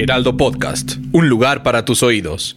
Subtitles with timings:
[0.00, 2.56] Heraldo Podcast, un lugar para tus oídos.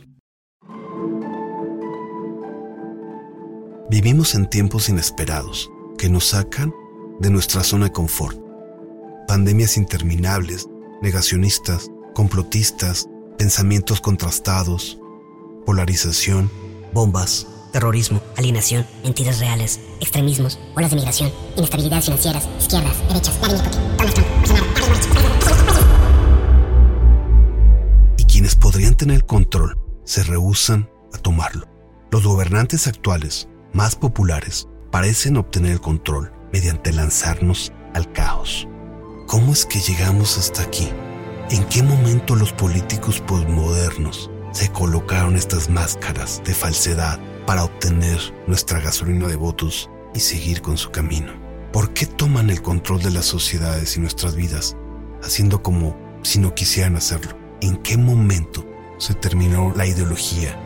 [3.90, 6.72] Vivimos en tiempos inesperados que nos sacan
[7.20, 8.38] de nuestra zona de confort.
[9.28, 10.68] Pandemias interminables,
[11.02, 13.10] negacionistas, complotistas,
[13.40, 15.00] pensamientos contrastados,
[15.66, 16.52] polarización,
[16.94, 23.64] bombas, terrorismo, alienación, mentiras reales, extremismos, olas de migración, inestabilidades financieras, izquierdas, derechas, Vladimir
[23.98, 25.61] Putin, Donald Trump, Bolsonaro, y
[28.42, 31.68] quienes podrían tener control se rehúsan a tomarlo.
[32.10, 38.68] Los gobernantes actuales, más populares, parecen obtener el control mediante lanzarnos al caos.
[39.28, 40.90] ¿Cómo es que llegamos hasta aquí?
[41.52, 48.80] ¿En qué momento los políticos posmodernos se colocaron estas máscaras de falsedad para obtener nuestra
[48.80, 51.32] gasolina de votos y seguir con su camino?
[51.72, 54.76] ¿Por qué toman el control de las sociedades y nuestras vidas,
[55.22, 57.41] haciendo como si no quisieran hacerlo?
[57.62, 58.66] ¿En qué momento
[58.98, 60.60] se terminó la ideología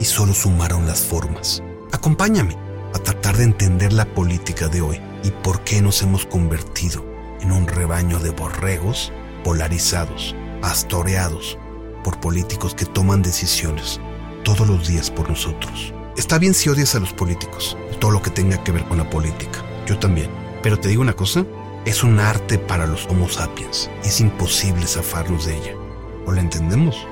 [0.00, 1.62] y solo sumaron las formas?
[1.92, 2.56] Acompáñame
[2.92, 7.06] a tratar de entender la política de hoy y por qué nos hemos convertido
[7.40, 9.12] en un rebaño de borregos
[9.44, 11.58] polarizados, pastoreados
[12.02, 14.00] por políticos que toman decisiones
[14.42, 15.94] todos los días por nosotros.
[16.16, 19.08] Está bien si odias a los políticos, todo lo que tenga que ver con la
[19.08, 19.64] política.
[19.86, 20.28] Yo también.
[20.60, 21.46] Pero te digo una cosa,
[21.84, 23.88] es un arte para los Homo sapiens.
[24.02, 25.81] Es imposible zafarnos de ella.
[26.26, 27.06] O la entendemos,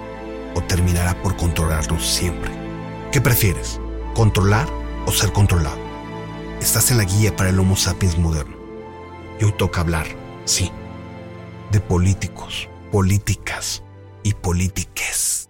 [0.54, 2.50] o terminará por controlarnos siempre.
[3.12, 3.80] ¿Qué prefieres?
[4.14, 4.68] ¿Controlar
[5.06, 5.78] o ser controlado?
[6.60, 8.56] Estás en la guía para el Homo sapiens moderno.
[9.40, 10.06] Y hoy toca hablar,
[10.44, 10.70] sí,
[11.72, 13.82] de políticos, políticas
[14.22, 15.48] y polítiques.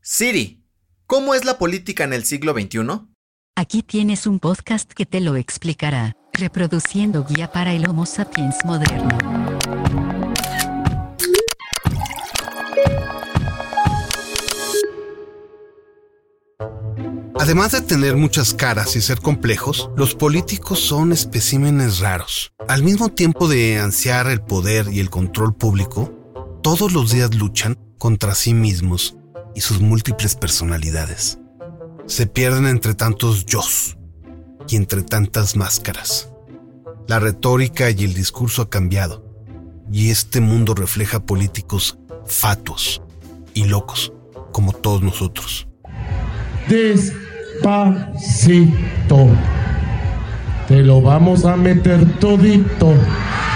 [0.00, 0.64] Siri,
[1.06, 3.10] ¿cómo es la política en el siglo XXI?
[3.56, 9.79] Aquí tienes un podcast que te lo explicará, reproduciendo guía para el Homo sapiens moderno.
[17.50, 22.52] Además de tener muchas caras y ser complejos, los políticos son especímenes raros.
[22.68, 26.14] Al mismo tiempo de ansiar el poder y el control público,
[26.62, 29.16] todos los días luchan contra sí mismos
[29.52, 31.40] y sus múltiples personalidades.
[32.06, 33.62] Se pierden entre tantos yo
[34.68, 36.30] y entre tantas máscaras.
[37.08, 39.24] La retórica y el discurso ha cambiado,
[39.90, 43.02] y este mundo refleja políticos fatuos
[43.54, 44.12] y locos,
[44.52, 45.66] como todos nosotros.
[47.60, 49.28] Despacito.
[50.66, 52.94] Te lo vamos a meter todito.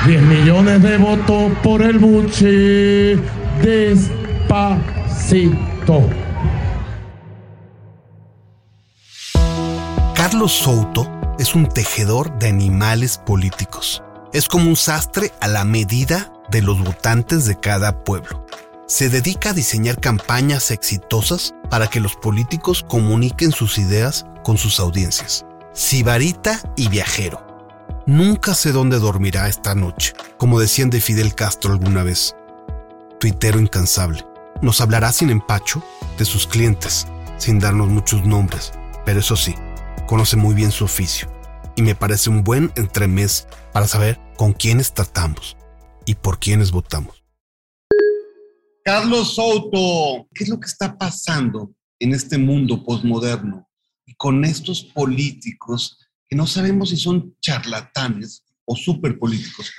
[0.07, 3.17] 10 millones de votos por el buche.
[3.63, 4.83] Despacito.
[10.15, 14.03] Carlos Souto es un tejedor de animales políticos.
[14.35, 18.45] Es como un sastre a la medida de los votantes de cada pueblo.
[18.87, 24.79] Se dedica a diseñar campañas exitosas para que los políticos comuniquen sus ideas con sus
[24.79, 25.47] audiencias.
[25.73, 27.45] Sibarita y viajero.
[28.07, 32.37] Nunca sé dónde dormirá esta noche, como decían de Fidel Castro alguna vez.
[33.19, 34.23] Tuitero incansable.
[34.61, 35.83] Nos hablará sin empacho
[36.19, 37.07] de sus clientes,
[37.39, 38.73] sin darnos muchos nombres,
[39.07, 39.55] pero eso sí,
[40.07, 41.29] conoce muy bien su oficio
[41.75, 45.57] y me parece un buen entremés para saber con quiénes tratamos
[46.05, 47.24] y por quiénes votamos.
[48.85, 53.67] Carlos Souto, ¿qué es lo que está pasando en este mundo posmoderno
[54.05, 59.73] y con estos políticos que no sabemos si son charlatanes o superpolíticos?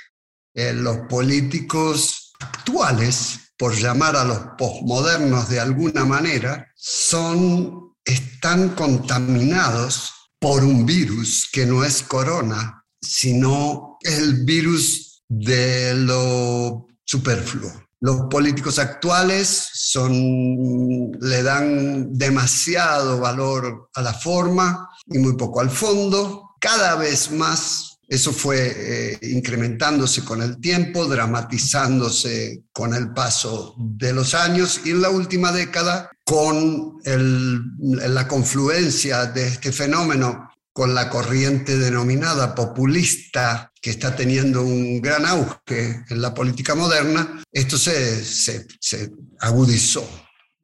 [0.52, 10.10] Eh, los políticos actuales, por llamar a los posmodernos de alguna manera, son, están contaminados
[10.40, 17.85] por un virus que no es corona, sino el virus de lo superfluo.
[18.00, 25.70] Los políticos actuales son, le dan demasiado valor a la forma y muy poco al
[25.70, 26.50] fondo.
[26.60, 34.12] Cada vez más eso fue eh, incrementándose con el tiempo, dramatizándose con el paso de
[34.12, 41.08] los años y en la última década con la confluencia de este fenómeno con la
[41.08, 48.24] corriente denominada populista que está teniendo un gran auge en la política moderna, esto se,
[48.24, 50.04] se, agudizó.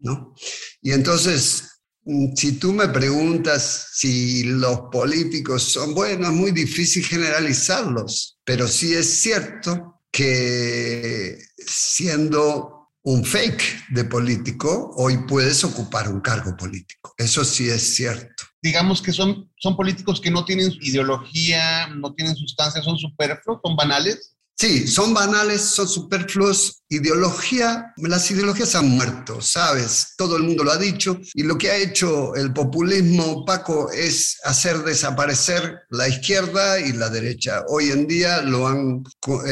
[0.00, 0.34] ¿no?
[0.80, 1.72] Y entonces
[2.04, 8.66] Mm, si tú me preguntas si los políticos son buenos, es muy difícil generalizarlos, pero
[8.66, 17.14] sí es cierto que siendo un fake de político, hoy puedes ocupar un cargo político.
[17.18, 18.44] Eso sí es cierto.
[18.62, 23.74] Digamos que son, son políticos que no tienen ideología, no tienen sustancia, son superfluos, son
[23.74, 24.36] banales.
[24.62, 26.84] Sí, son banales, son superfluos.
[26.88, 30.14] Ideología, las ideologías han muerto, ¿sabes?
[30.16, 31.18] Todo el mundo lo ha dicho.
[31.34, 37.10] Y lo que ha hecho el populismo, Paco, es hacer desaparecer la izquierda y la
[37.10, 37.64] derecha.
[37.66, 39.02] Hoy en día lo han,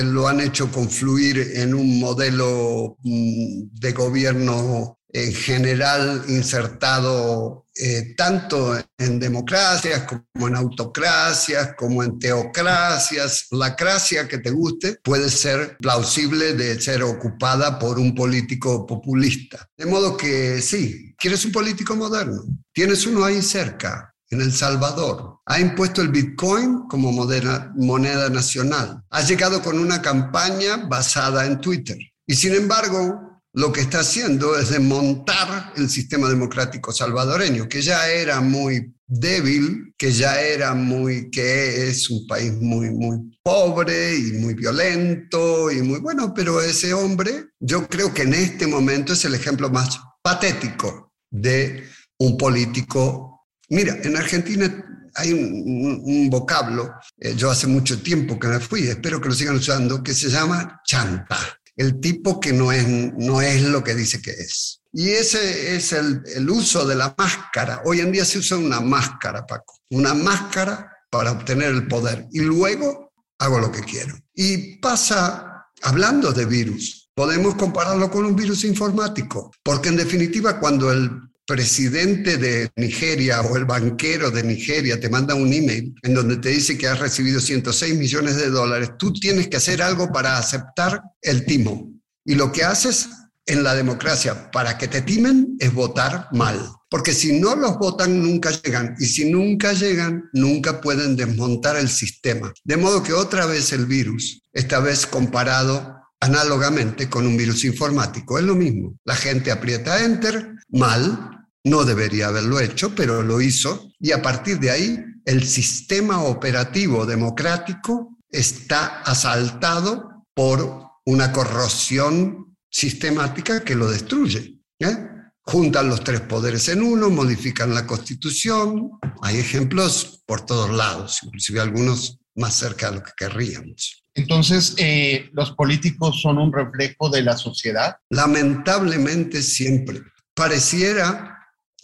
[0.05, 8.77] lo han hecho confluir en un modelo mm, de gobierno en general insertado eh, tanto
[8.99, 13.47] en democracias como en autocracias, como en teocracias.
[13.51, 19.67] La cracia que te guste puede ser plausible de ser ocupada por un político populista.
[19.77, 22.43] De modo que sí, ¿quieres un político moderno?
[22.73, 25.39] Tienes uno ahí cerca, en El Salvador.
[25.47, 29.03] Ha impuesto el Bitcoin como moneda nacional.
[29.11, 31.99] Ha llegado con una campaña basada en Twitter.
[32.27, 38.08] Y sin embargo, lo que está haciendo es desmontar el sistema democrático salvadoreño, que ya
[38.08, 44.32] era muy débil, que ya era muy, que es un país muy, muy pobre y
[44.35, 49.25] muy violento y muy bueno, pero ese hombre, yo creo que en este momento es
[49.25, 51.85] el ejemplo más patético de
[52.19, 53.47] un político.
[53.69, 54.87] Mira, en Argentina
[55.17, 59.56] hay un, vocablo, eh, yo hace mucho tiempo que me fui, espero que lo sigan
[59.56, 61.37] usando, que se llama chanta
[61.81, 64.82] el tipo que no es, no es lo que dice que es.
[64.93, 67.81] Y ese es el, el uso de la máscara.
[67.87, 69.79] Hoy en día se usa una máscara, Paco.
[69.88, 72.27] Una máscara para obtener el poder.
[72.32, 74.15] Y luego hago lo que quiero.
[74.35, 80.93] Y pasa, hablando de virus, podemos compararlo con un virus informático, porque en definitiva cuando
[80.93, 81.11] el
[81.50, 86.50] presidente de Nigeria o el banquero de Nigeria te manda un email en donde te
[86.50, 91.02] dice que has recibido 106 millones de dólares, tú tienes que hacer algo para aceptar
[91.20, 91.93] el timo.
[92.25, 93.08] Y lo que haces
[93.47, 96.56] en la democracia para que te timen es votar mal.
[96.88, 98.94] Porque si no los votan, nunca llegan.
[99.00, 102.52] Y si nunca llegan, nunca pueden desmontar el sistema.
[102.62, 108.38] De modo que otra vez el virus, esta vez comparado análogamente con un virus informático,
[108.38, 108.94] es lo mismo.
[109.05, 114.59] La gente aprieta enter, mal, no debería haberlo hecho, pero lo hizo y a partir
[114.59, 124.59] de ahí el sistema operativo democrático está asaltado por una corrosión sistemática que lo destruye.
[124.79, 125.09] ¿eh?
[125.43, 128.93] Juntan los tres poderes en uno, modifican la constitución.
[129.23, 134.05] Hay ejemplos por todos lados, inclusive algunos más cerca de lo que querríamos.
[134.15, 137.97] Entonces, eh, ¿los políticos son un reflejo de la sociedad?
[138.09, 140.01] Lamentablemente siempre.
[140.35, 141.39] Pareciera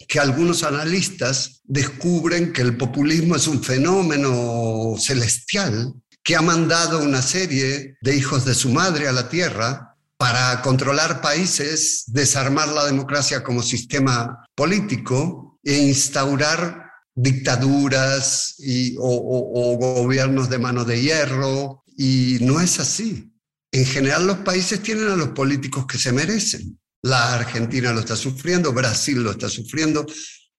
[0.07, 5.93] que algunos analistas descubren que el populismo es un fenómeno celestial
[6.23, 11.21] que ha mandado una serie de hijos de su madre a la tierra para controlar
[11.21, 16.83] países, desarmar la democracia como sistema político e instaurar
[17.15, 21.83] dictaduras y, o, o gobiernos de mano de hierro.
[21.95, 23.31] Y no es así.
[23.71, 26.79] En general los países tienen a los políticos que se merecen.
[27.01, 30.05] La Argentina lo está sufriendo, Brasil lo está sufriendo,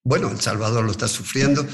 [0.02, 1.66] bueno, El Salvador lo está sufriendo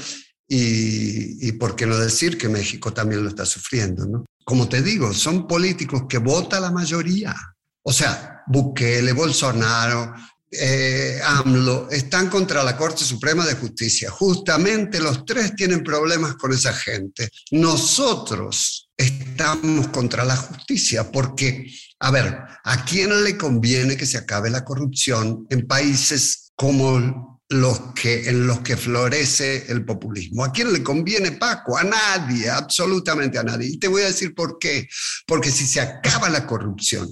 [0.47, 4.25] y, por qué no decir que México también lo está sufriendo.
[4.43, 7.35] Como te digo, son políticos que vota la mayoría.
[7.83, 10.13] O sea, Bukele, Bolsonaro,
[10.51, 14.09] eh, AMLO están contra la Corte Suprema de Justicia.
[14.11, 17.29] Justamente los tres tienen problemas con esa gente.
[17.51, 24.49] Nosotros estamos contra la justicia porque, a ver, ¿a quién le conviene que se acabe
[24.49, 30.43] la corrupción en países como los que, en los que florece el populismo.
[30.43, 31.77] ¿A quién le conviene, Paco?
[31.77, 33.67] A nadie, absolutamente a nadie.
[33.67, 34.87] Y te voy a decir por qué.
[35.27, 37.07] Porque si se acaba la corrupción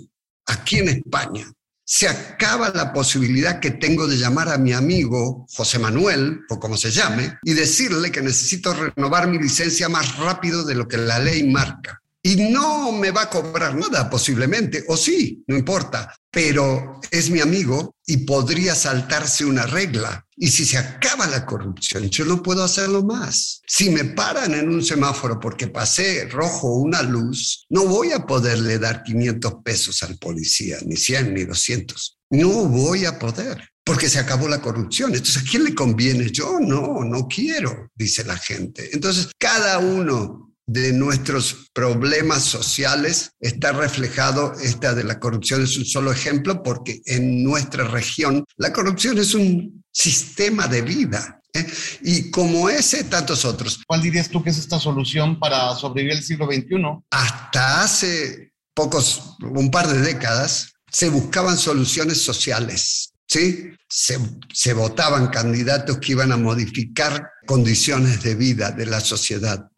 [0.47, 1.51] aquí en España,
[1.85, 6.77] se acaba la posibilidad que tengo de llamar a mi amigo José Manuel, o como
[6.77, 11.19] se llame, y decirle que necesito renovar mi licencia más rápido de lo que la
[11.19, 12.01] ley marca.
[12.25, 17.41] Y no me va a cobrar nada, posiblemente, o sí, no importa, pero es mi
[17.41, 20.25] amigo y podría saltarse una regla.
[20.43, 23.61] Y si se acaba la corrupción, yo no puedo hacerlo más.
[23.65, 28.77] Si me paran en un semáforo porque pasé rojo una luz, no voy a poderle
[28.77, 32.17] dar 500 pesos al policía, ni 100, ni 200.
[32.31, 33.69] No voy a poder.
[33.85, 35.11] porque se acabó la corrupción.
[35.11, 36.29] Entonces, ¿a quién le conviene?
[36.29, 38.89] Yo no, no quiero, dice la gente.
[38.91, 45.85] Entonces, cada uno de nuestros problemas sociales está reflejado, esta de la corrupción es un
[45.85, 51.41] solo ejemplo, porque en nuestra región la corrupción es un sistema de vida.
[51.53, 51.65] ¿eh?
[52.01, 53.81] Y como ese, tantos otros.
[53.87, 57.03] ¿Cuál dirías tú que es esta solución para sobrevivir el siglo XXI?
[57.11, 63.13] Hasta hace pocos, un par de décadas, se buscaban soluciones sociales.
[63.27, 63.69] ¿sí?
[63.87, 64.19] Se,
[64.51, 69.69] se, votaban candidatos que iban a modificar condiciones de vida de la sociedad.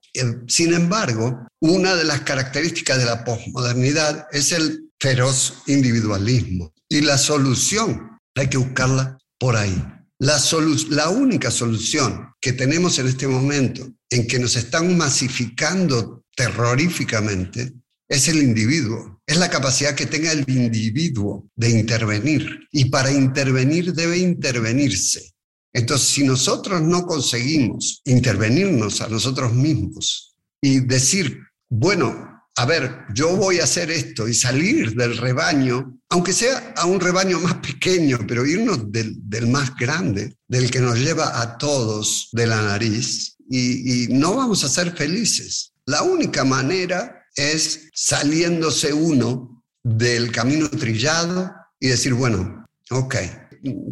[0.48, 6.74] Sin embargo, una de las características de la posmodernidad es el feroz individualismo.
[6.88, 9.84] Y la solución hay que buscarla por ahí.
[10.20, 17.74] La, única solución que tenemos en este momento en que nos están masificando terroríficamente
[18.08, 22.68] es el individuo, es la capacidad que tenga el individuo de intervenir.
[22.72, 25.34] Y para intervenir debe intervenirse.
[25.74, 33.36] Entonces, si nosotros no conseguimos intervenirnos a nosotros mismos y decir, bueno, a ver, yo
[33.36, 38.20] voy a hacer esto y salir del rebaño, aunque sea a un rebaño más pequeño,
[38.26, 44.08] pero irnos del, más grande, del que nos lleva a todos de la nariz, y,
[44.10, 45.74] no vamos a ser felices.
[45.86, 53.16] La única manera es saliéndose uno del camino trillado y decir, bueno, ok,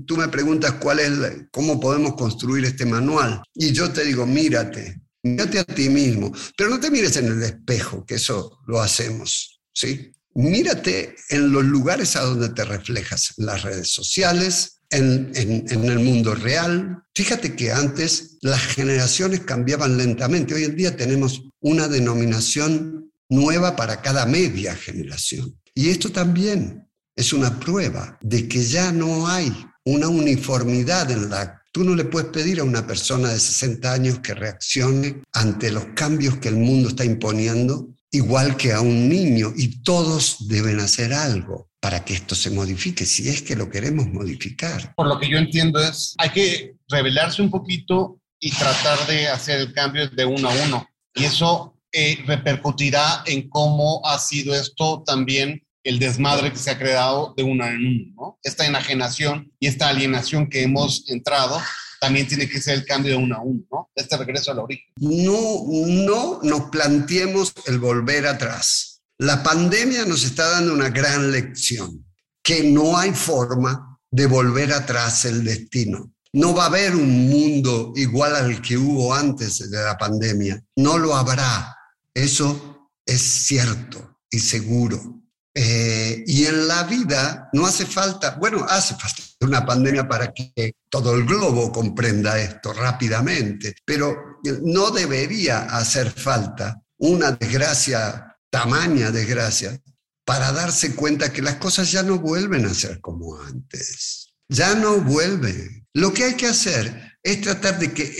[0.07, 1.11] tú me preguntas cuál es,
[1.51, 3.43] cómo podemos construir este manual.
[3.53, 7.43] Y yo te digo, mírate, mírate a ti mismo, pero no te mires en el
[7.43, 10.11] espejo, que eso lo hacemos, ¿sí?
[10.35, 15.99] Mírate en los lugares a donde te reflejas, en las redes sociales, en, en, el
[15.99, 17.03] mundo real.
[17.15, 20.53] Fíjate que antes las generaciones cambiaban lentamente.
[20.53, 25.59] Hoy en día tenemos una denominación nueva para cada media generación.
[25.73, 29.51] Y esto también es una prueba de que ya no hay
[29.85, 31.62] una uniformidad en la...
[31.73, 35.85] Tú no le puedes pedir a una persona de 60 años que reaccione ante los
[35.95, 41.15] cambios que el mundo está imponiendo igual que a un niño y todos deben hacer
[41.15, 44.93] algo para que esto se modifique, si es que lo queremos modificar.
[44.95, 49.59] Por lo que yo entiendo es, hay que revelarse un poquito y tratar de hacer
[49.59, 50.87] el cambio de uno a uno.
[51.15, 56.77] Y eso eh, repercutirá en cómo ha sido esto también el desmadre que se ha
[56.77, 58.39] creado de una en uno, ¿no?
[58.43, 61.61] Esta enajenación y esta alienación que hemos entrado
[61.99, 63.89] también tiene que ser el cambio de uno a uno, ¿no?
[63.95, 64.85] Este regreso al origen.
[64.97, 69.01] No, no nos planteemos el volver atrás.
[69.19, 72.05] La pandemia nos está dando una gran lección,
[72.41, 76.11] que no hay forma de volver atrás el destino.
[76.33, 80.61] No va a haber un mundo igual al que hubo antes de la pandemia.
[80.75, 81.75] No lo habrá.
[82.13, 85.22] Eso es cierto y seguro.
[85.55, 90.75] Eh, y en la vida no hace falta, bueno, hace falta una pandemia para que
[90.89, 99.79] todo el globo comprenda esto rápidamente, pero no debería hacer falta una desgracia, tamaña desgracia,
[100.25, 104.33] para darse cuenta que las cosas ya no vuelven a ser como antes.
[104.49, 105.85] Ya no vuelven.
[105.93, 108.13] Lo que hay que hacer es tratar de que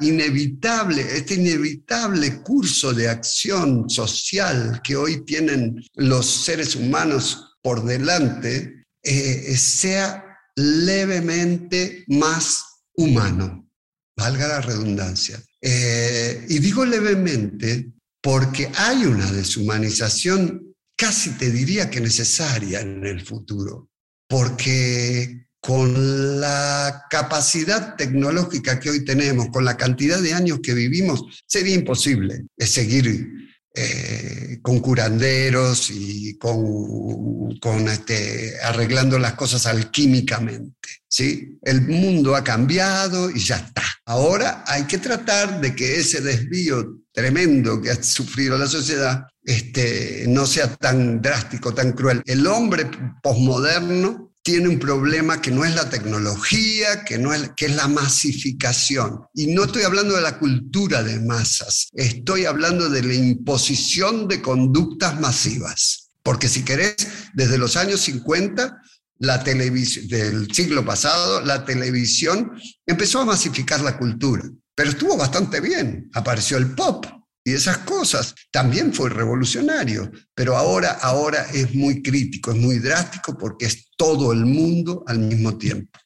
[0.00, 8.84] inevitable, este inevitable curso de acción social que hoy tienen los seres humanos por delante
[9.02, 10.24] eh, sea
[10.56, 12.64] levemente más
[12.96, 13.70] humano,
[14.16, 15.40] valga la redundancia.
[15.60, 23.24] Eh, y digo levemente porque hay una deshumanización casi te diría que necesaria en el
[23.24, 23.90] futuro,
[24.28, 31.44] porque con la capacidad tecnológica que hoy tenemos, con la cantidad de años que vivimos,
[31.46, 33.30] sería imposible seguir
[33.72, 40.88] eh, con curanderos y con, con este, arreglando las cosas alquímicamente.
[41.06, 41.58] ¿sí?
[41.62, 43.84] El mundo ha cambiado y ya está.
[44.04, 50.24] Ahora hay que tratar de que ese desvío tremendo que ha sufrido la sociedad este,
[50.26, 52.20] no sea tan drástico, tan cruel.
[52.26, 52.90] El hombre
[53.22, 57.88] posmoderno tiene un problema que no es la tecnología, que, no es, que es la
[57.88, 59.20] masificación.
[59.34, 64.42] Y no estoy hablando de la cultura de masas, estoy hablando de la imposición de
[64.42, 66.10] conductas masivas.
[66.22, 68.78] Porque si querés, desde los años 50,
[69.18, 72.52] la del siglo pasado, la televisión
[72.84, 74.42] empezó a masificar la cultura,
[74.74, 76.10] pero estuvo bastante bien.
[76.12, 77.06] Apareció el pop,
[77.44, 78.34] y esas cosas.
[78.50, 84.32] También fue revolucionario, pero ahora, ahora es muy crítico, es muy drástico porque es todo
[84.32, 85.98] el mundo al mismo tiempo.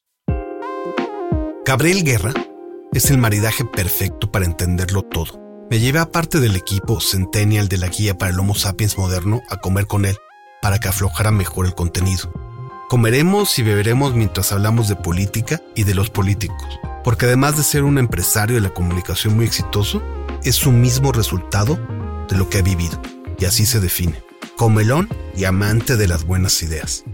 [1.64, 2.33] Gabriel Guerra
[2.93, 5.66] es el maridaje perfecto para entenderlo todo.
[5.69, 9.43] Me llevé a parte del equipo Centennial de la guía para el Homo sapiens moderno
[9.50, 10.16] a comer con él
[10.62, 12.33] para que aflojara mejor el contenido.
[12.88, 17.84] Comeremos y beberemos mientras hablamos de política y de los políticos, porque además de ser
[17.84, 20.02] un empresario de la comunicación muy exitoso,
[20.42, 21.78] es su mismo resultado
[22.28, 23.00] de lo que ha vivido,
[23.38, 24.25] y así se define,
[24.56, 27.04] comelón y amante de las buenas ideas.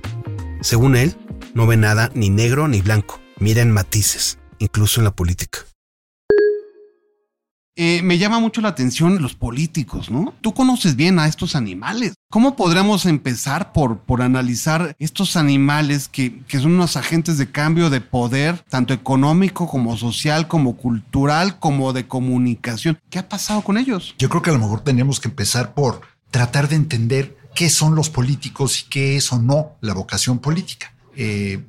[0.63, 1.15] Según él,
[1.53, 5.59] no ve nada ni negro ni blanco, mira en matices, incluso en la política.
[7.75, 10.35] Eh, me llama mucho la atención los políticos, ¿no?
[10.43, 12.15] Tú conoces bien a estos animales.
[12.31, 17.89] ¿Cómo podríamos empezar por, por analizar estos animales que, que son unos agentes de cambio
[17.89, 22.99] de poder, tanto económico como social, como cultural, como de comunicación?
[23.09, 24.15] ¿Qué ha pasado con ellos?
[24.19, 27.95] Yo creo que a lo mejor tenemos que empezar por tratar de entender qué son
[27.95, 30.93] los políticos y qué es o no la vocación política.
[31.17, 31.63] Eh,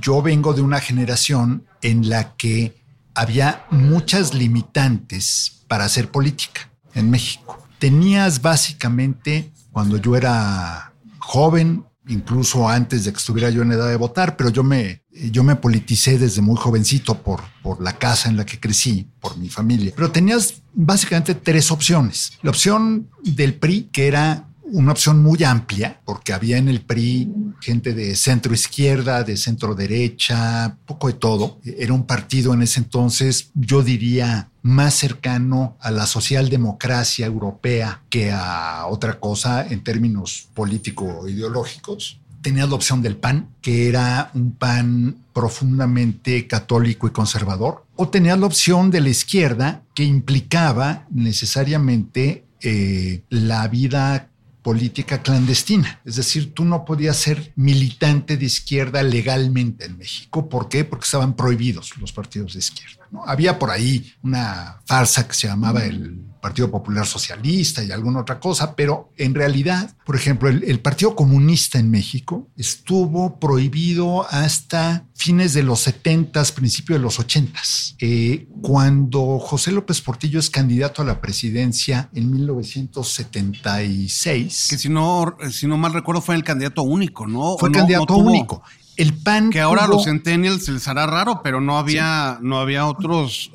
[0.00, 2.83] yo vengo de una generación en la que
[3.14, 7.58] había muchas limitantes para hacer política en México.
[7.78, 13.96] Tenías básicamente, cuando yo era joven, incluso antes de que estuviera yo en edad de
[13.96, 18.36] votar, pero yo me, yo me politicé desde muy jovencito por, por la casa en
[18.36, 19.92] la que crecí, por mi familia.
[19.94, 22.32] Pero tenías básicamente tres opciones.
[22.42, 27.32] La opción del PRI, que era una opción muy amplia, porque había en el PRI
[27.60, 31.60] gente de centro izquierda, de centro derecha, poco de todo.
[31.64, 38.32] Era un partido en ese entonces, yo diría, más cercano a la socialdemocracia europea que
[38.32, 42.18] a otra cosa en términos político-ideológicos.
[42.42, 48.36] Tenía la opción del PAN, que era un PAN profundamente católico y conservador, o tenía
[48.36, 54.30] la opción de la izquierda, que implicaba necesariamente eh, la vida
[54.64, 56.00] política clandestina.
[56.06, 60.48] Es decir, tú no podías ser militante de izquierda legalmente en México.
[60.48, 60.84] ¿Por qué?
[60.86, 63.06] Porque estaban prohibidos los partidos de izquierda.
[63.26, 68.38] Había por ahí una farsa que se llamaba el Partido Popular Socialista y alguna otra
[68.38, 75.54] cosa, pero en realidad, por ejemplo, el, Partido Comunista en México estuvo prohibido hasta fines
[75.54, 77.58] de los 70, principios de los 80.
[77.98, 84.66] Eh, cuando José López Portillo es candidato a la presidencia en 1976.
[84.68, 87.56] Que si no, si no mal recuerdo fue el candidato único, ¿no?
[87.56, 88.62] Fue candidato único.
[88.98, 89.48] El PAN.
[89.48, 93.50] Que ahora a los centennials se les hará raro, pero no había, no había otros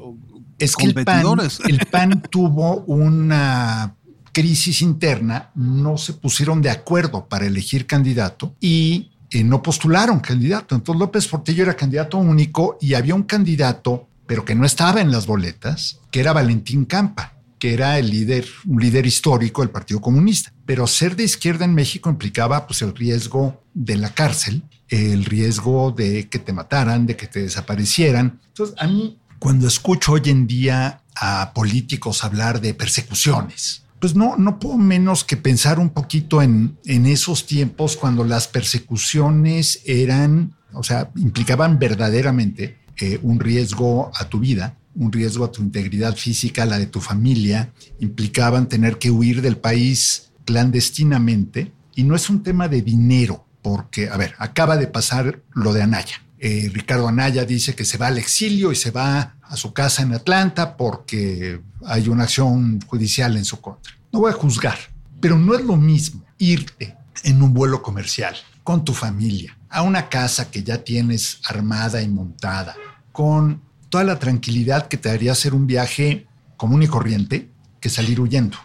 [0.59, 0.85] es que
[1.67, 3.95] el PAN, tuvo una
[4.31, 10.75] crisis interna, no se pusieron de acuerdo para elegir candidato y eh, no postularon candidato.
[10.75, 15.11] Entonces López Portillo era candidato único y había un candidato, pero que no estaba en
[15.11, 19.99] las boletas, que era Valentín Campa que era el líder, un líder histórico del Partido
[19.99, 20.51] Comunista.
[20.65, 25.91] Pero ser de izquierda en México implicaba pues, el riesgo de la cárcel, el riesgo
[25.91, 28.39] de que te mataran, de que te desaparecieran.
[28.47, 34.37] Entonces, a mí cuando escucho hoy en día a políticos hablar de persecuciones, pues no,
[34.37, 40.55] no puedo menos que pensar un poquito en, en esos tiempos cuando las persecuciones eran,
[40.73, 46.15] o sea, implicaban verdaderamente eh, un riesgo a tu vida, un riesgo a tu integridad
[46.15, 51.71] física, la de tu familia, implicaban tener que huir del país clandestinamente.
[51.95, 55.81] Y no es un tema de dinero, porque, a ver, acaba de pasar lo de
[55.81, 56.21] Anaya.
[56.41, 60.03] Eh, Ricardo Anaya dice que se va al exilio y se va a su casa
[60.03, 63.93] en Atlanta porque hay una acción judicial en su contra.
[64.13, 64.77] No voy a juzgar,
[65.19, 70.07] pero no es lo mismo irte en un vuelo comercial con tu familia a una
[70.07, 72.75] casa que ya tienes armada y montada,
[73.11, 76.25] con toda la tranquilidad que te daría hacer un viaje
[76.57, 77.49] común y corriente
[77.79, 78.57] que salir huyendo.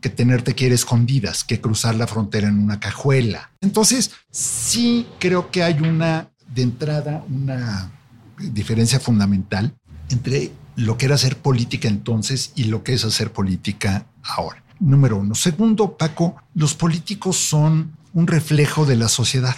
[0.00, 3.50] que tenerte que ir escondidas, que cruzar la frontera en una cajuela.
[3.60, 7.92] Entonces, sí creo que hay una de entrada una
[8.36, 9.76] diferencia fundamental
[10.10, 14.62] entre lo que era hacer política entonces y lo que es hacer política ahora.
[14.80, 15.36] Número uno.
[15.36, 19.54] Segundo, Paco, los políticos son un reflejo de la sociedad.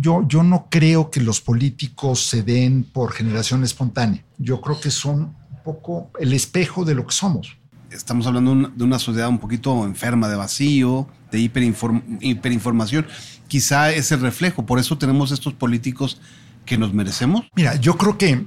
[0.00, 4.24] Yo, yo no creo que los políticos se den por generación espontánea.
[4.38, 7.56] Yo creo que son un poco el espejo de lo que somos.
[7.90, 13.06] Estamos hablando de una sociedad un poquito enferma de vacío, de hiperinformación
[13.48, 14.66] quizá es el reflejo.
[14.66, 16.20] Por eso tenemos estos políticos
[16.64, 17.46] que nos merecemos.
[17.54, 18.44] Mira, yo creo que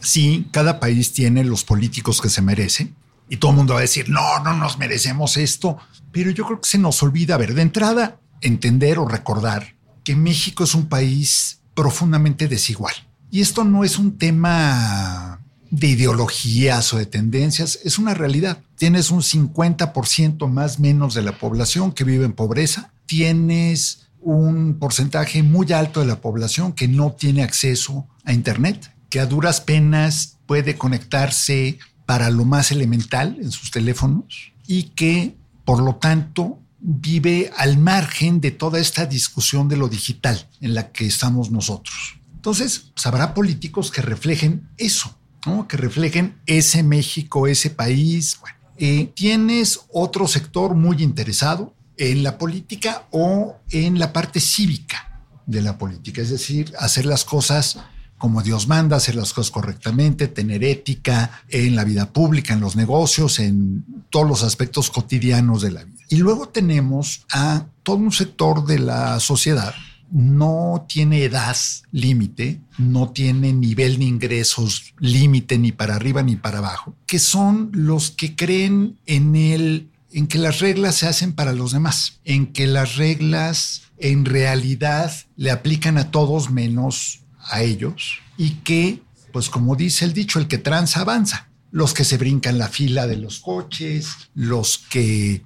[0.00, 2.94] sí, cada país tiene los políticos que se merecen
[3.28, 5.78] y todo el mundo va a decir, no, no nos merecemos esto,
[6.10, 10.64] pero yo creo que se nos olvida, ver, de entrada, entender o recordar que México
[10.64, 12.94] es un país profundamente desigual.
[13.30, 18.62] Y esto no es un tema de ideologías o de tendencias, es una realidad.
[18.76, 25.42] Tienes un 50% más menos de la población que vive en pobreza, tienes un porcentaje
[25.42, 30.38] muy alto de la población que no tiene acceso a Internet, que a duras penas
[30.46, 37.50] puede conectarse para lo más elemental en sus teléfonos y que, por lo tanto, vive
[37.56, 42.20] al margen de toda esta discusión de lo digital en la que estamos nosotros.
[42.34, 45.68] Entonces, pues, habrá políticos que reflejen eso, ¿no?
[45.68, 48.40] que reflejen ese México, ese país.
[48.78, 55.60] Eh, tienes otro sector muy interesado en la política o en la parte cívica de
[55.60, 57.78] la política, es decir, hacer las cosas
[58.16, 62.76] como Dios manda, hacer las cosas correctamente, tener ética en la vida pública, en los
[62.76, 66.04] negocios, en todos los aspectos cotidianos de la vida.
[66.08, 69.74] Y luego tenemos a todo un sector de la sociedad
[70.10, 71.56] no tiene edad
[71.92, 77.70] límite, no tiene nivel de ingresos límite ni para arriba ni para abajo, que son
[77.72, 82.52] los que creen en el en que las reglas se hacen para los demás, en
[82.52, 89.50] que las reglas en realidad le aplican a todos menos a ellos y que, pues
[89.50, 91.48] como dice el dicho, el que tranza avanza.
[91.72, 95.44] Los que se brincan la fila de los coches, los que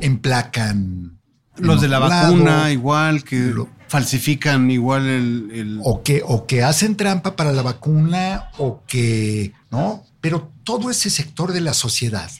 [0.00, 1.18] emplacan
[1.56, 3.52] los de la vacuna, igual, que
[3.88, 10.04] falsifican igual el, O, que, o que hacen trampa para la vacuna, o que, ¿no?
[10.20, 12.30] Pero todo ese sector de la sociedad,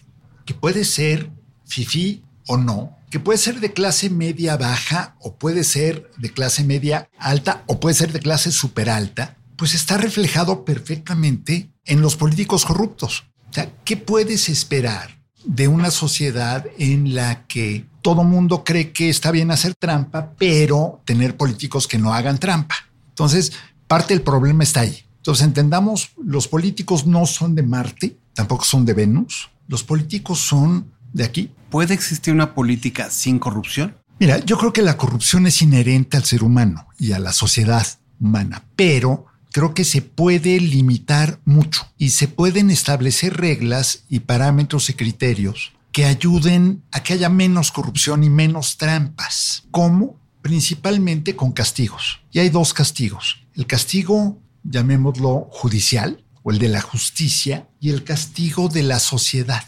[0.45, 1.31] que puede ser
[1.69, 6.65] fifí o no, que puede ser de clase media baja, o puede ser de clase
[6.65, 12.17] media alta, o puede ser de clase super alta, pues está reflejado perfectamente en los
[12.17, 13.25] políticos corruptos.
[13.51, 19.09] O sea, ¿qué puedes esperar de una sociedad en la que todo mundo cree que
[19.09, 22.75] está bien hacer trampa, pero tener políticos que no hagan trampa.
[23.09, 23.53] Entonces,
[23.87, 25.05] parte del problema está ahí.
[25.17, 29.51] Entonces, entendamos, los políticos no son de Marte, tampoco son de Venus.
[29.67, 31.51] Los políticos son de aquí.
[31.71, 33.97] ¿Puede existir una política sin corrupción?
[34.19, 37.87] Mira, yo creo que la corrupción es inherente al ser humano y a la sociedad
[38.19, 44.89] humana, pero creo que se puede limitar mucho y se pueden establecer reglas y parámetros
[44.91, 49.65] y criterios que ayuden a que haya menos corrupción y menos trampas.
[49.71, 50.17] ¿Cómo?
[50.43, 52.21] Principalmente con castigos.
[52.33, 53.45] Y hay dos castigos.
[53.55, 59.65] El castigo, llamémoslo judicial, o el de la justicia, y el castigo de la sociedad.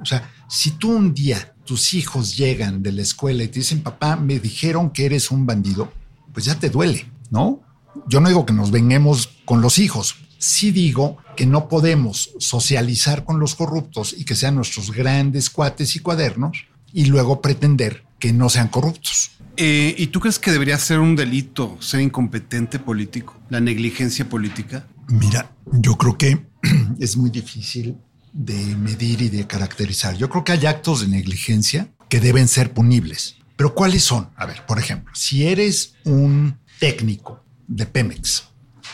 [0.00, 3.82] O sea, si tú un día tus hijos llegan de la escuela y te dicen,
[3.82, 5.92] papá, me dijeron que eres un bandido,
[6.34, 7.60] pues ya te duele, ¿no?
[8.08, 13.24] Yo no digo que nos venguemos con los hijos, sí digo que no podemos socializar
[13.24, 18.32] con los corruptos y que sean nuestros grandes cuates y cuadernos y luego pretender que
[18.32, 19.30] no sean corruptos.
[19.56, 24.84] Eh, ¿Y tú crees que debería ser un delito ser incompetente político, la negligencia política?
[25.06, 26.44] Mira, yo creo que
[26.98, 27.96] es muy difícil
[28.32, 30.16] de medir y de caracterizar.
[30.16, 33.36] Yo creo que hay actos de negligencia que deben ser punibles.
[33.56, 34.30] Pero ¿cuáles son?
[34.36, 38.44] A ver, por ejemplo, si eres un técnico de Pemex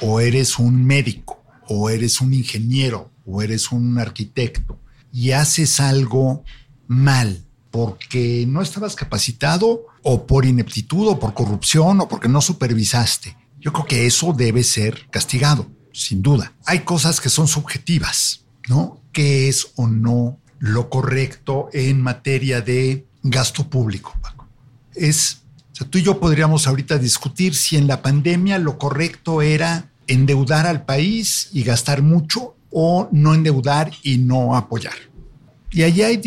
[0.00, 4.78] o eres un médico o eres un ingeniero o eres un arquitecto
[5.12, 6.44] y haces algo
[6.86, 13.36] mal porque no estabas capacitado o por ineptitud o por corrupción o porque no supervisaste.
[13.60, 16.52] Yo creo que eso debe ser castigado, sin duda.
[16.64, 19.02] Hay cosas que son subjetivas, ¿no?
[19.16, 24.46] ¿Qué es o no lo correcto en materia de gasto público, Paco?
[24.94, 25.40] Es,
[25.72, 29.90] o sea, tú y yo podríamos ahorita discutir si en la pandemia lo correcto era
[30.06, 34.92] endeudar al país y gastar mucho o no endeudar y no apoyar.
[35.72, 36.20] Y allí hay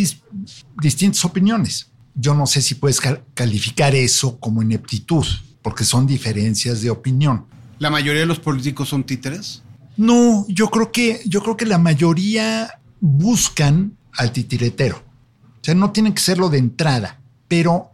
[0.82, 1.92] distintas opiniones.
[2.16, 3.00] Yo no sé si puedes
[3.36, 5.28] calificar eso como ineptitud,
[5.62, 7.46] porque son diferencias de opinión.
[7.78, 9.62] ¿La mayoría de los políticos son títeres?
[9.96, 14.98] No, yo creo que, yo creo que la mayoría buscan al titiretero.
[14.98, 17.92] O sea, no tienen que serlo de entrada, pero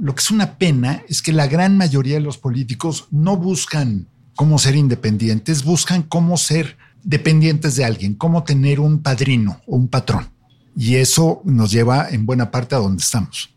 [0.00, 4.08] lo que es una pena es que la gran mayoría de los políticos no buscan
[4.34, 9.88] cómo ser independientes, buscan cómo ser dependientes de alguien, cómo tener un padrino o un
[9.88, 10.28] patrón.
[10.76, 13.50] Y eso nos lleva en buena parte a donde estamos.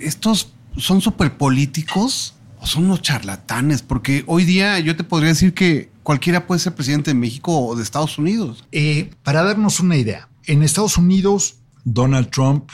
[0.00, 3.82] ¿Estos son súper políticos o son unos charlatanes?
[3.82, 7.76] Porque hoy día yo te podría decir que cualquiera puede ser presidente de México o
[7.76, 8.64] de Estados Unidos.
[8.72, 12.70] Eh, para darnos una idea, en Estados Unidos, Donald Trump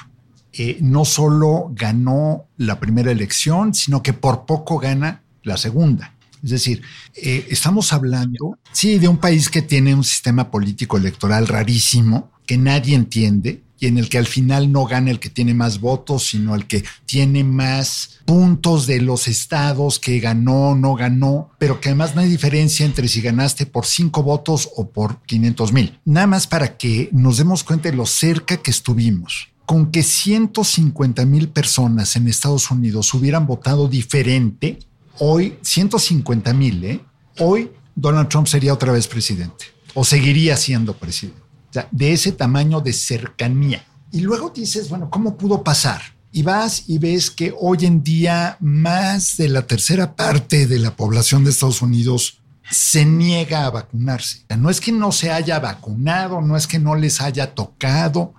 [0.52, 6.14] eh, no solo ganó la primera elección, sino que por poco gana la segunda.
[6.44, 6.82] Es decir,
[7.16, 12.56] eh, estamos hablando, sí, de un país que tiene un sistema político electoral rarísimo, que
[12.56, 16.28] nadie entiende, y en el que al final no gana el que tiene más votos,
[16.28, 21.90] sino el que tiene más puntos de los estados que ganó, no ganó, pero que
[21.90, 25.98] además no hay diferencia entre si ganaste por cinco votos o por 500 mil.
[26.04, 29.48] Nada más para que nos demos cuenta de lo cerca que estuvimos.
[29.66, 34.78] Con que 150 mil personas en Estados Unidos hubieran votado diferente,
[35.18, 37.00] hoy 150 mil, ¿eh?
[37.38, 41.43] hoy Donald Trump sería otra vez presidente o seguiría siendo presidente.
[41.90, 43.84] De ese tamaño de cercanía.
[44.12, 46.00] Y luego dices, bueno, ¿cómo pudo pasar?
[46.30, 50.94] Y vas y ves que hoy en día más de la tercera parte de la
[50.96, 54.44] población de Estados Unidos se niega a vacunarse.
[54.56, 58.34] No es que no se haya vacunado, no es que no les haya tocado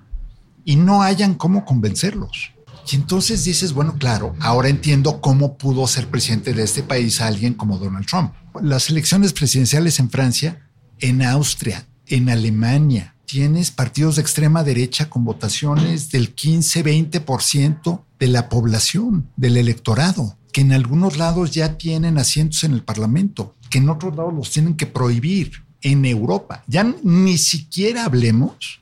[0.64, 2.52] y no hayan cómo convencerlos.
[2.92, 7.54] Y entonces dices, bueno, claro, ahora entiendo cómo pudo ser presidente de este país alguien
[7.54, 8.34] como Donald Trump.
[8.62, 10.70] Las elecciones presidenciales en Francia,
[11.00, 18.50] en Austria, en Alemania, tienes partidos de extrema derecha con votaciones del 15-20% de la
[18.50, 23.90] población, del electorado, que en algunos lados ya tienen asientos en el Parlamento, que en
[23.90, 26.64] otros lados los tienen que prohibir en Europa.
[26.68, 28.82] Ya ni siquiera hablemos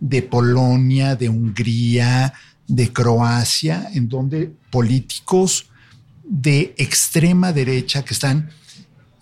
[0.00, 2.34] de Polonia, de Hungría,
[2.66, 5.66] de Croacia, en donde políticos
[6.24, 8.50] de extrema derecha que están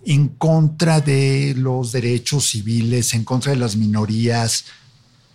[0.05, 4.65] en contra de los derechos civiles, en contra de las minorías,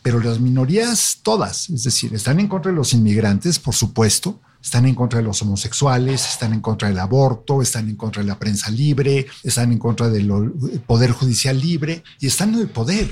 [0.02, 4.86] pero las minorías todas, es decir, están en contra de los inmigrantes, por supuesto, están
[4.86, 8.40] en contra de los homosexuales, están en contra del aborto, están en contra de la
[8.40, 10.52] prensa libre, están en contra del
[10.86, 13.10] poder judicial libre y están en el poder.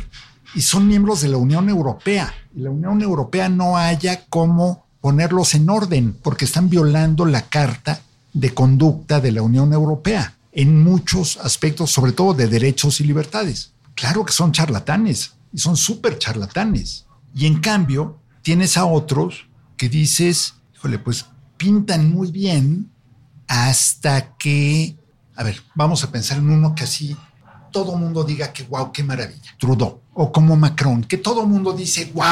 [0.53, 2.33] Y son miembros de la Unión Europea.
[2.55, 8.01] Y la Unión Europea no haya cómo ponerlos en orden porque están violando la Carta
[8.33, 13.73] de Conducta de la Unión Europea en muchos aspectos, sobre todo de derechos y libertades.
[13.93, 17.05] Claro que son charlatanes y son súper charlatanes.
[17.35, 21.25] Y en cambio, tienes a otros que dices, híjole, pues
[21.57, 22.89] pintan muy bien
[23.47, 24.95] hasta que,
[25.35, 27.15] a ver, vamos a pensar en uno que así
[27.71, 29.53] todo mundo diga que wow, qué maravilla.
[29.59, 32.23] Trudeau o como Macron, que todo mundo dice, wow,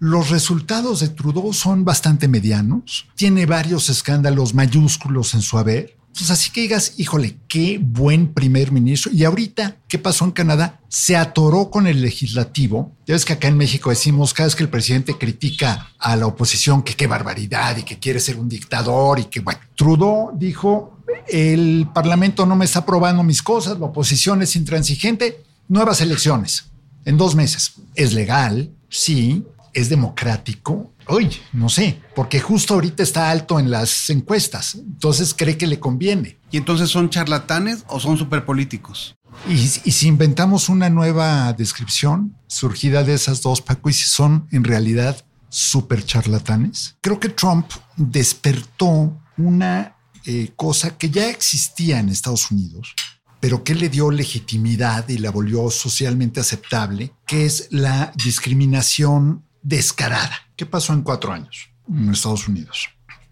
[0.00, 6.30] los resultados de Trudeau son bastante medianos, tiene varios escándalos mayúsculos en su haber, pues
[6.32, 9.12] así que digas, híjole, qué buen primer ministro.
[9.12, 10.80] Y ahorita, ¿qué pasó en Canadá?
[10.88, 12.92] Se atoró con el legislativo.
[13.06, 16.26] Ya ves que acá en México decimos, cada vez que el presidente critica a la
[16.26, 20.98] oposición, que qué barbaridad y que quiere ser un dictador y que, bueno, Trudeau dijo,
[21.28, 26.64] el parlamento no me está aprobando mis cosas, la oposición es intransigente, nuevas elecciones
[27.04, 27.74] en dos meses.
[27.94, 34.10] Es legal, sí, es democrático, Uy, no sé, porque justo ahorita está alto en las
[34.10, 36.38] encuestas, entonces cree que le conviene.
[36.50, 39.16] ¿Y entonces son charlatanes o son superpolíticos?
[39.48, 44.46] Y, y si inventamos una nueva descripción surgida de esas dos, Paco, y si son
[44.50, 52.10] en realidad super charlatanes, creo que Trump despertó una eh, cosa que ya existía en
[52.10, 52.94] Estados Unidos,
[53.40, 60.32] pero que le dio legitimidad y la volvió socialmente aceptable, que es la discriminación descarada.
[60.56, 62.88] ¿Qué pasó en cuatro años en Estados Unidos?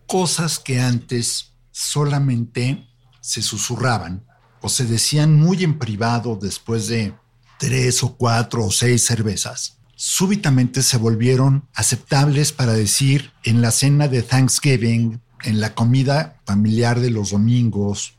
[0.07, 2.87] Cosas que antes solamente
[3.20, 4.25] se susurraban
[4.61, 7.14] o se decían muy en privado después de
[7.59, 14.07] tres o cuatro o seis cervezas, súbitamente se volvieron aceptables para decir en la cena
[14.07, 18.18] de Thanksgiving, en la comida familiar de los domingos,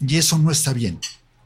[0.00, 1.00] y eso no está bien.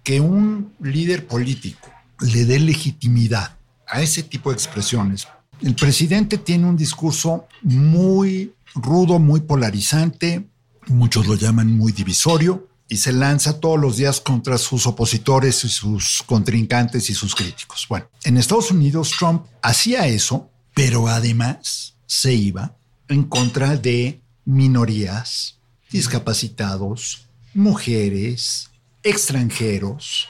[0.04, 3.56] Que un líder político le dé legitimidad
[3.88, 5.26] a ese tipo de expresiones
[5.62, 10.46] el presidente tiene un discurso muy rudo, muy polarizante,
[10.88, 15.68] muchos lo llaman muy divisorio, y se lanza todos los días contra sus opositores y
[15.68, 17.87] sus contrincantes y sus críticos.
[17.88, 22.77] Bueno, en Estados Unidos Trump hacía eso, pero además se iba
[23.09, 25.59] en contra de minorías,
[25.90, 28.68] discapacitados, mujeres,
[29.03, 30.29] extranjeros,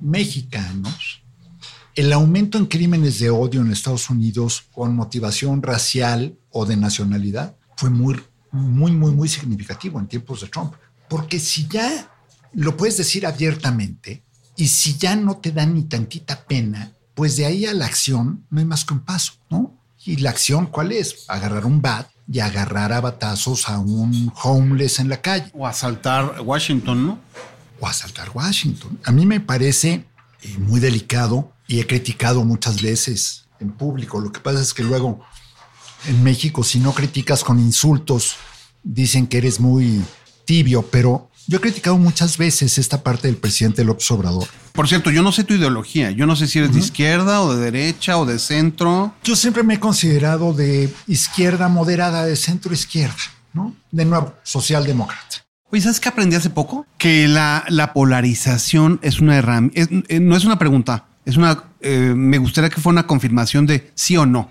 [0.00, 1.22] mexicanos,
[1.96, 7.56] el aumento en crímenes de odio en Estados Unidos con motivación racial o de nacionalidad
[7.74, 8.20] fue muy,
[8.52, 10.74] muy, muy, muy significativo en tiempos de Trump.
[11.08, 12.12] Porque si ya
[12.52, 14.22] lo puedes decir abiertamente
[14.56, 18.44] y si ya no te da ni tantita pena, pues de ahí a la acción
[18.50, 19.74] no hay más que un paso, ¿no?
[20.04, 21.24] ¿Y la acción cuál es?
[21.28, 25.50] Agarrar un bat y agarrar a batazos a un homeless en la calle.
[25.54, 27.18] O asaltar Washington, ¿no?
[27.80, 28.98] O asaltar Washington.
[29.04, 30.04] A mí me parece
[30.42, 34.20] eh, muy delicado y he criticado muchas veces en público.
[34.20, 35.20] Lo que pasa es que luego
[36.06, 38.36] en México, si no criticas con insultos,
[38.82, 40.02] dicen que eres muy
[40.44, 44.48] tibio, pero yo he criticado muchas veces esta parte del presidente López Obrador.
[44.72, 46.10] Por cierto, yo no sé tu ideología.
[46.10, 49.14] Yo no sé si eres de izquierda o de derecha o de centro.
[49.22, 53.16] Yo siempre me he considerado de izquierda moderada, de centro izquierda,
[53.52, 53.74] ¿no?
[53.90, 55.46] De nuevo, socialdemócrata.
[55.70, 56.86] Oye, ¿sabes qué aprendí hace poco?
[56.98, 62.14] Que la, la polarización es una herramienta, eh, no es una pregunta, es una, eh,
[62.16, 64.48] me gustaría que fuera una confirmación de sí o no.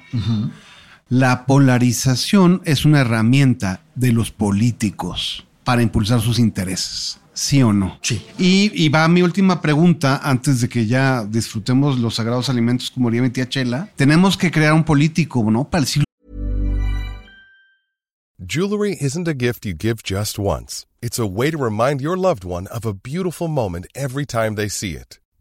[1.08, 7.18] La polarización es una herramienta de los políticos para impulsar sus intereses.
[7.34, 7.98] ¿Sí o no?
[8.02, 8.26] Sí.
[8.38, 13.24] Y, va mi última pregunta antes de que ya disfrutemos los sagrados alimentos como diría
[13.24, 13.90] mi tía Chela.
[13.96, 15.70] Tenemos que crear un político, ¿no?
[15.70, 16.06] Para el siglo
[18.48, 20.86] Jewelry isn't a gift you give just once.
[21.02, 24.70] It's a way to remind your loved one of a beautiful moment every time they
[24.70, 25.20] see it.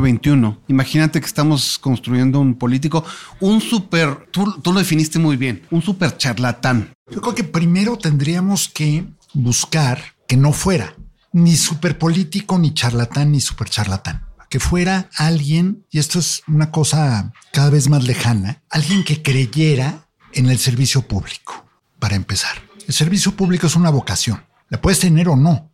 [0.00, 0.62] 21.
[0.68, 3.04] Imagínate que estamos construyendo un político,
[3.40, 6.92] un súper, tú, lo definiste muy bien, un súper charlatán.
[7.10, 10.94] Yo creo que primero tendríamos que buscar que no fuera
[11.32, 14.26] ni súper político, ni charlatán, ni súper charlatán.
[14.50, 20.08] Que fuera alguien, y esto es una cosa cada vez más lejana, alguien que creyera
[20.34, 21.66] en el servicio público,
[21.98, 22.56] para empezar.
[22.86, 24.44] El servicio público es una vocación.
[24.68, 25.70] La puedes tener o no.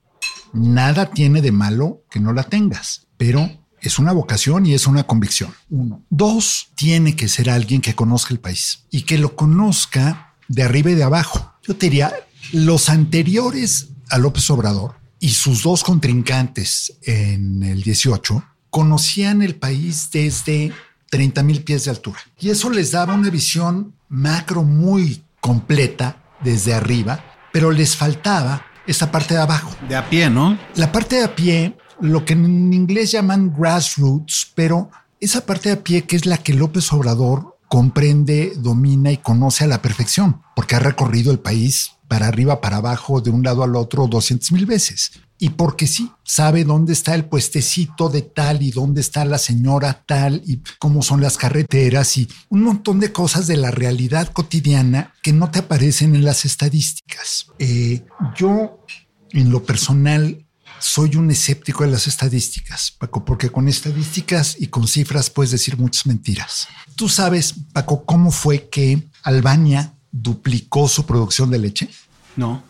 [0.52, 3.50] Nada tiene de malo que no la tengas, pero
[3.80, 5.52] es una vocación y es una convicción.
[5.70, 6.02] Uno.
[6.10, 10.90] Dos, tiene que ser alguien que conozca el país y que lo conozca de arriba
[10.90, 11.54] y de abajo.
[11.62, 12.12] Yo te diría,
[12.52, 20.10] los anteriores a López Obrador y sus dos contrincantes en el 18 conocían el país
[20.12, 20.72] desde
[21.10, 22.20] 30 mil pies de altura.
[22.38, 29.10] Y eso les daba una visión macro muy completa desde arriba, pero les faltaba esta
[29.10, 29.74] parte de abajo.
[29.88, 30.58] De a pie, ¿no?
[30.74, 35.74] La parte de a pie, lo que en inglés llaman grassroots, pero esa parte de
[35.76, 40.42] a pie que es la que López Obrador comprende, domina y conoce a la perfección,
[40.56, 44.52] porque ha recorrido el país para arriba, para abajo, de un lado al otro 200
[44.52, 45.12] mil veces.
[45.40, 50.02] Y porque sí, sabe dónde está el puestecito de tal y dónde está la señora
[50.04, 55.12] tal y cómo son las carreteras y un montón de cosas de la realidad cotidiana
[55.22, 57.46] que no te aparecen en las estadísticas.
[57.60, 58.84] Eh, yo,
[59.30, 60.47] en lo personal,
[60.80, 65.78] soy un escéptico de las estadísticas, Paco, porque con estadísticas y con cifras puedes decir
[65.78, 66.68] muchas mentiras.
[66.96, 71.88] Tú sabes, Paco, cómo fue que Albania duplicó su producción de leche?
[72.36, 72.62] No.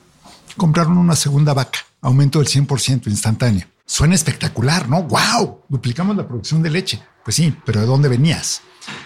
[0.57, 3.66] Compraron una segunda vaca, aumento del 100% instantáneo.
[3.87, 5.03] Suena espectacular, ¿no?
[5.05, 5.62] ¡Wow!
[5.68, 7.03] Duplicamos la producción de leche.
[7.25, 8.61] Pues sí, pero ¿de dónde venías?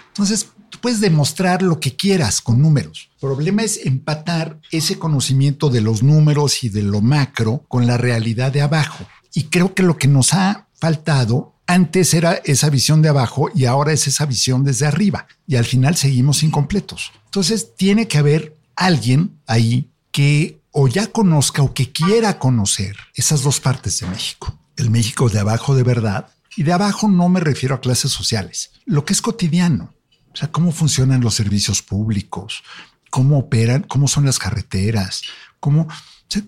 [0.09, 3.11] Entonces, tú puedes demostrar lo que quieras con números.
[3.17, 7.99] El problema es empatar ese conocimiento de los números y de lo macro con la
[7.99, 9.05] realidad de abajo.
[9.35, 13.67] Y creo que lo que nos ha faltado antes era esa visión de abajo y
[13.67, 15.27] ahora es esa visión desde arriba.
[15.47, 17.13] Y al final seguimos incompletos.
[17.27, 23.43] Entonces tiene que haber alguien ahí que o ya conozca o que quiera conocer esas
[23.43, 24.59] dos partes de México.
[24.77, 26.29] El México de abajo de verdad.
[26.57, 29.93] Y de abajo no me refiero a clases sociales, lo que es cotidiano.
[30.33, 32.63] O sea, cómo funcionan los servicios públicos,
[33.11, 35.23] cómo operan, cómo son las carreteras,
[35.61, 35.89] cómo,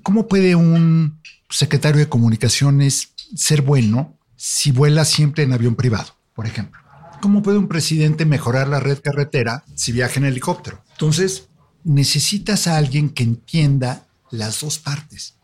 [0.03, 1.21] cómo puede un
[1.51, 6.81] secretario de comunicaciones ser bueno si vuela siempre en avión privado, por ejemplo.
[7.21, 10.83] ¿Cómo puede un presidente mejorar la red carretera si viaja en helicóptero?
[10.93, 11.49] Entonces,
[11.85, 15.37] necesitas a alguien que entienda las dos partes.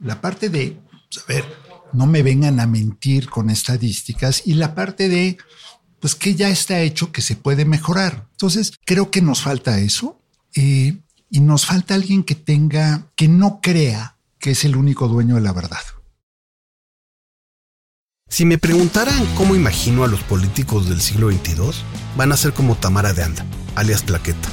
[0.00, 0.80] La parte de,
[1.26, 1.44] pues,
[1.92, 5.36] no me vengan a mentir con estadísticas y la parte de,
[6.00, 8.26] pues que ya está hecho, que se puede mejorar.
[8.32, 10.20] Entonces, creo que nos falta eso
[10.54, 10.96] eh,
[11.30, 15.42] y nos falta alguien que tenga, que no crea que es el único dueño de
[15.42, 15.82] la verdad.
[18.28, 21.72] Si me preguntaran cómo imagino a los políticos del siglo XXII,
[22.16, 24.48] van a ser como Tamara de Anda, alias Plaqueta,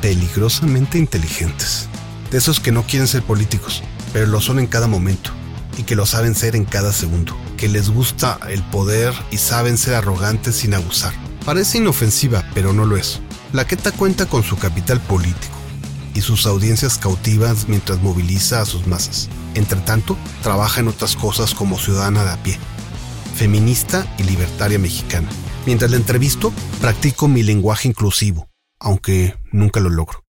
[0.00, 1.88] peligrosamente inteligentes.
[2.30, 5.30] De esos que no quieren ser políticos, pero lo son en cada momento,
[5.76, 9.78] y que lo saben ser en cada segundo, que les gusta el poder y saben
[9.78, 11.12] ser arrogantes sin abusar.
[11.44, 13.20] Parece inofensiva, pero no lo es.
[13.52, 15.54] Plaqueta cuenta con su capital político
[16.14, 19.28] y sus audiencias cautivas mientras moviliza a sus masas.
[19.54, 22.58] Entre tanto, trabaja en otras cosas como ciudadana de a pie
[23.34, 25.28] feminista y libertaria mexicana.
[25.66, 28.48] Mientras la entrevisto, practico mi lenguaje inclusivo,
[28.78, 30.24] aunque nunca lo logro.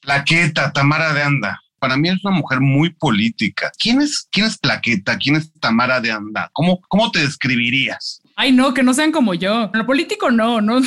[0.00, 1.61] Plaqueta, Tamara de Anda.
[1.82, 3.72] Para mí es una mujer muy política.
[3.76, 5.18] ¿Quién es, quién es Plaqueta?
[5.18, 6.48] ¿Quién es Tamara de Anda?
[6.52, 8.21] ¿Cómo, cómo te describirías?
[8.36, 9.70] Ay, no, que no sean como yo.
[9.72, 10.86] Lo político no, no, no,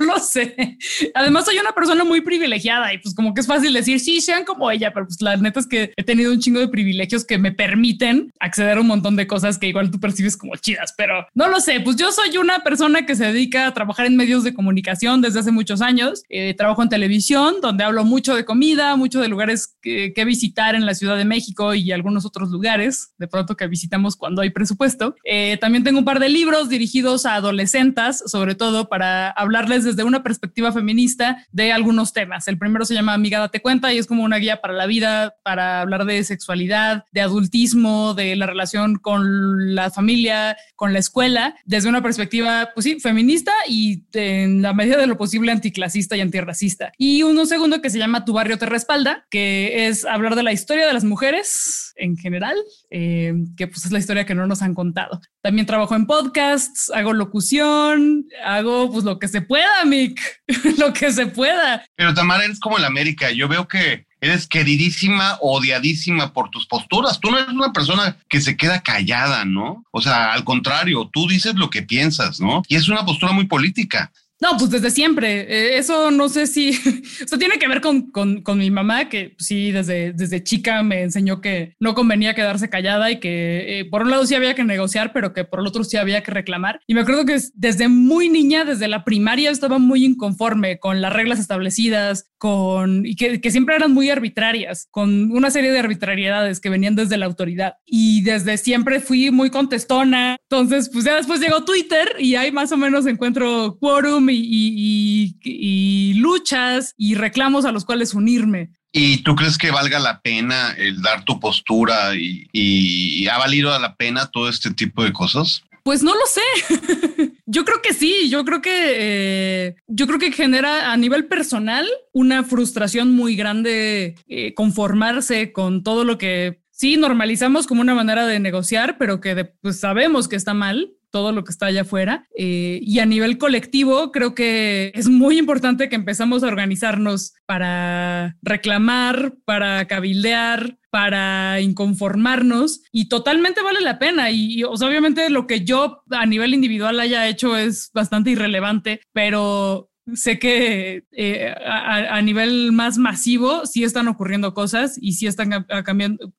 [0.00, 0.78] lo sé.
[1.14, 4.44] Además, soy una persona muy privilegiada y pues como que es fácil decir, sí, sean
[4.44, 7.38] como ella, pero pues la neta es que he tenido un chingo de privilegios que
[7.38, 11.26] me permiten acceder a un montón de cosas que igual tú percibes como chidas, pero
[11.34, 11.80] no lo sé.
[11.80, 15.40] Pues yo soy una persona que se dedica a trabajar en medios de comunicación desde
[15.40, 16.22] hace muchos años.
[16.28, 20.74] Eh, trabajo en televisión, donde hablo mucho de comida, mucho de lugares que, que visitar
[20.74, 24.50] en la Ciudad de México y algunos otros lugares, de pronto que visitamos cuando hay
[24.50, 25.14] presupuesto.
[25.24, 30.02] Eh, también tengo un par de libros dirigidos a adolescentes, sobre todo para hablarles desde
[30.02, 32.48] una perspectiva feminista de algunos temas.
[32.48, 35.34] El primero se llama Amiga, date cuenta y es como una guía para la vida,
[35.42, 41.54] para hablar de sexualidad, de adultismo, de la relación con la familia, con la escuela,
[41.66, 46.22] desde una perspectiva, pues sí, feminista y en la medida de lo posible anticlasista y
[46.22, 46.92] antirracista.
[46.96, 50.54] Y uno segundo que se llama Tu barrio te respalda, que es hablar de la
[50.54, 52.56] historia de las mujeres en general,
[52.88, 55.20] eh, que pues es la historia que no nos han contado.
[55.42, 60.20] También trabajo en podcasts, hago locución, hago pues lo que se pueda, Mick,
[60.78, 61.84] lo que se pueda.
[61.96, 63.30] Pero Tamara, eres como en América.
[63.30, 67.20] Yo veo que eres queridísima, odiadísima por tus posturas.
[67.20, 69.84] Tú no eres una persona que se queda callada, ¿no?
[69.92, 72.62] O sea, al contrario, tú dices lo que piensas, ¿no?
[72.68, 74.12] Y es una postura muy política.
[74.40, 75.42] No, pues desde siempre.
[75.42, 76.70] Eh, eso no sé si,
[77.20, 81.02] esto tiene que ver con, con, con, mi mamá, que sí, desde, desde chica me
[81.02, 84.64] enseñó que no convenía quedarse callada y que eh, por un lado sí había que
[84.64, 86.80] negociar, pero que por el otro sí había que reclamar.
[86.86, 91.12] Y me acuerdo que desde muy niña, desde la primaria, estaba muy inconforme con las
[91.12, 96.60] reglas establecidas, con, y que, que siempre eran muy arbitrarias, con una serie de arbitrariedades
[96.60, 97.74] que venían desde la autoridad.
[97.84, 100.38] Y desde siempre fui muy contestona.
[100.48, 106.94] Entonces, pues ya después llegó Twitter y ahí más o menos encuentro quórum y, luchas
[106.96, 108.70] y reclamos a los cuales unirme.
[108.92, 113.94] ¿Y tú crees que valga la pena el dar tu postura y, ha valido la
[113.96, 115.62] pena todo este tipo de cosas?
[115.82, 117.32] Pues no lo sé.
[117.46, 118.28] yo creo que sí.
[118.28, 124.16] Yo creo que eh, yo creo que genera a nivel personal una frustración muy grande
[124.28, 129.44] eh, conformarse con todo lo que sí normalizamos como una manera de negociar, pero que
[129.60, 132.26] pues sabemos que está mal todo lo que está allá afuera.
[132.36, 138.36] Eh, y a nivel colectivo, creo que es muy importante que empezamos a organizarnos para
[138.42, 144.30] reclamar, para cabildear, para inconformarnos y totalmente vale la pena.
[144.30, 150.38] Y, obviamente lo que yo a nivel individual haya hecho es bastante irrelevante, pero sé
[150.38, 155.66] que eh, a, nivel más masivo sí están ocurriendo cosas y sí están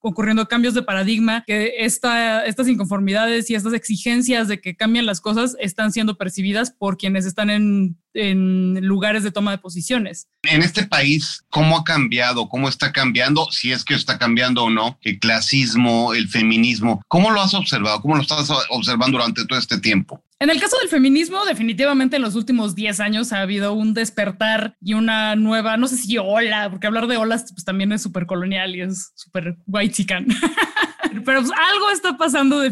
[0.01, 5.21] ocurriendo cambios de paradigma, que esta, estas inconformidades y estas exigencias de que cambien las
[5.21, 10.27] cosas están siendo percibidas por quienes están en, en lugares de toma de posiciones.
[10.43, 12.49] En este país, ¿cómo ha cambiado?
[12.49, 13.47] ¿Cómo está cambiando?
[13.51, 17.01] Si es que está cambiando o no, el clasismo, el feminismo.
[17.07, 18.01] ¿Cómo lo has observado?
[18.01, 20.23] ¿Cómo lo estás observando durante todo este tiempo?
[20.39, 24.75] En el caso del feminismo, definitivamente en los últimos 10 años ha habido un despertar
[24.81, 28.25] y una nueva, no sé si ola, porque hablar de olas pues, también es súper
[28.25, 30.25] colonial y es súper white chican.
[31.25, 32.71] Pero pues, algo está pasando eh,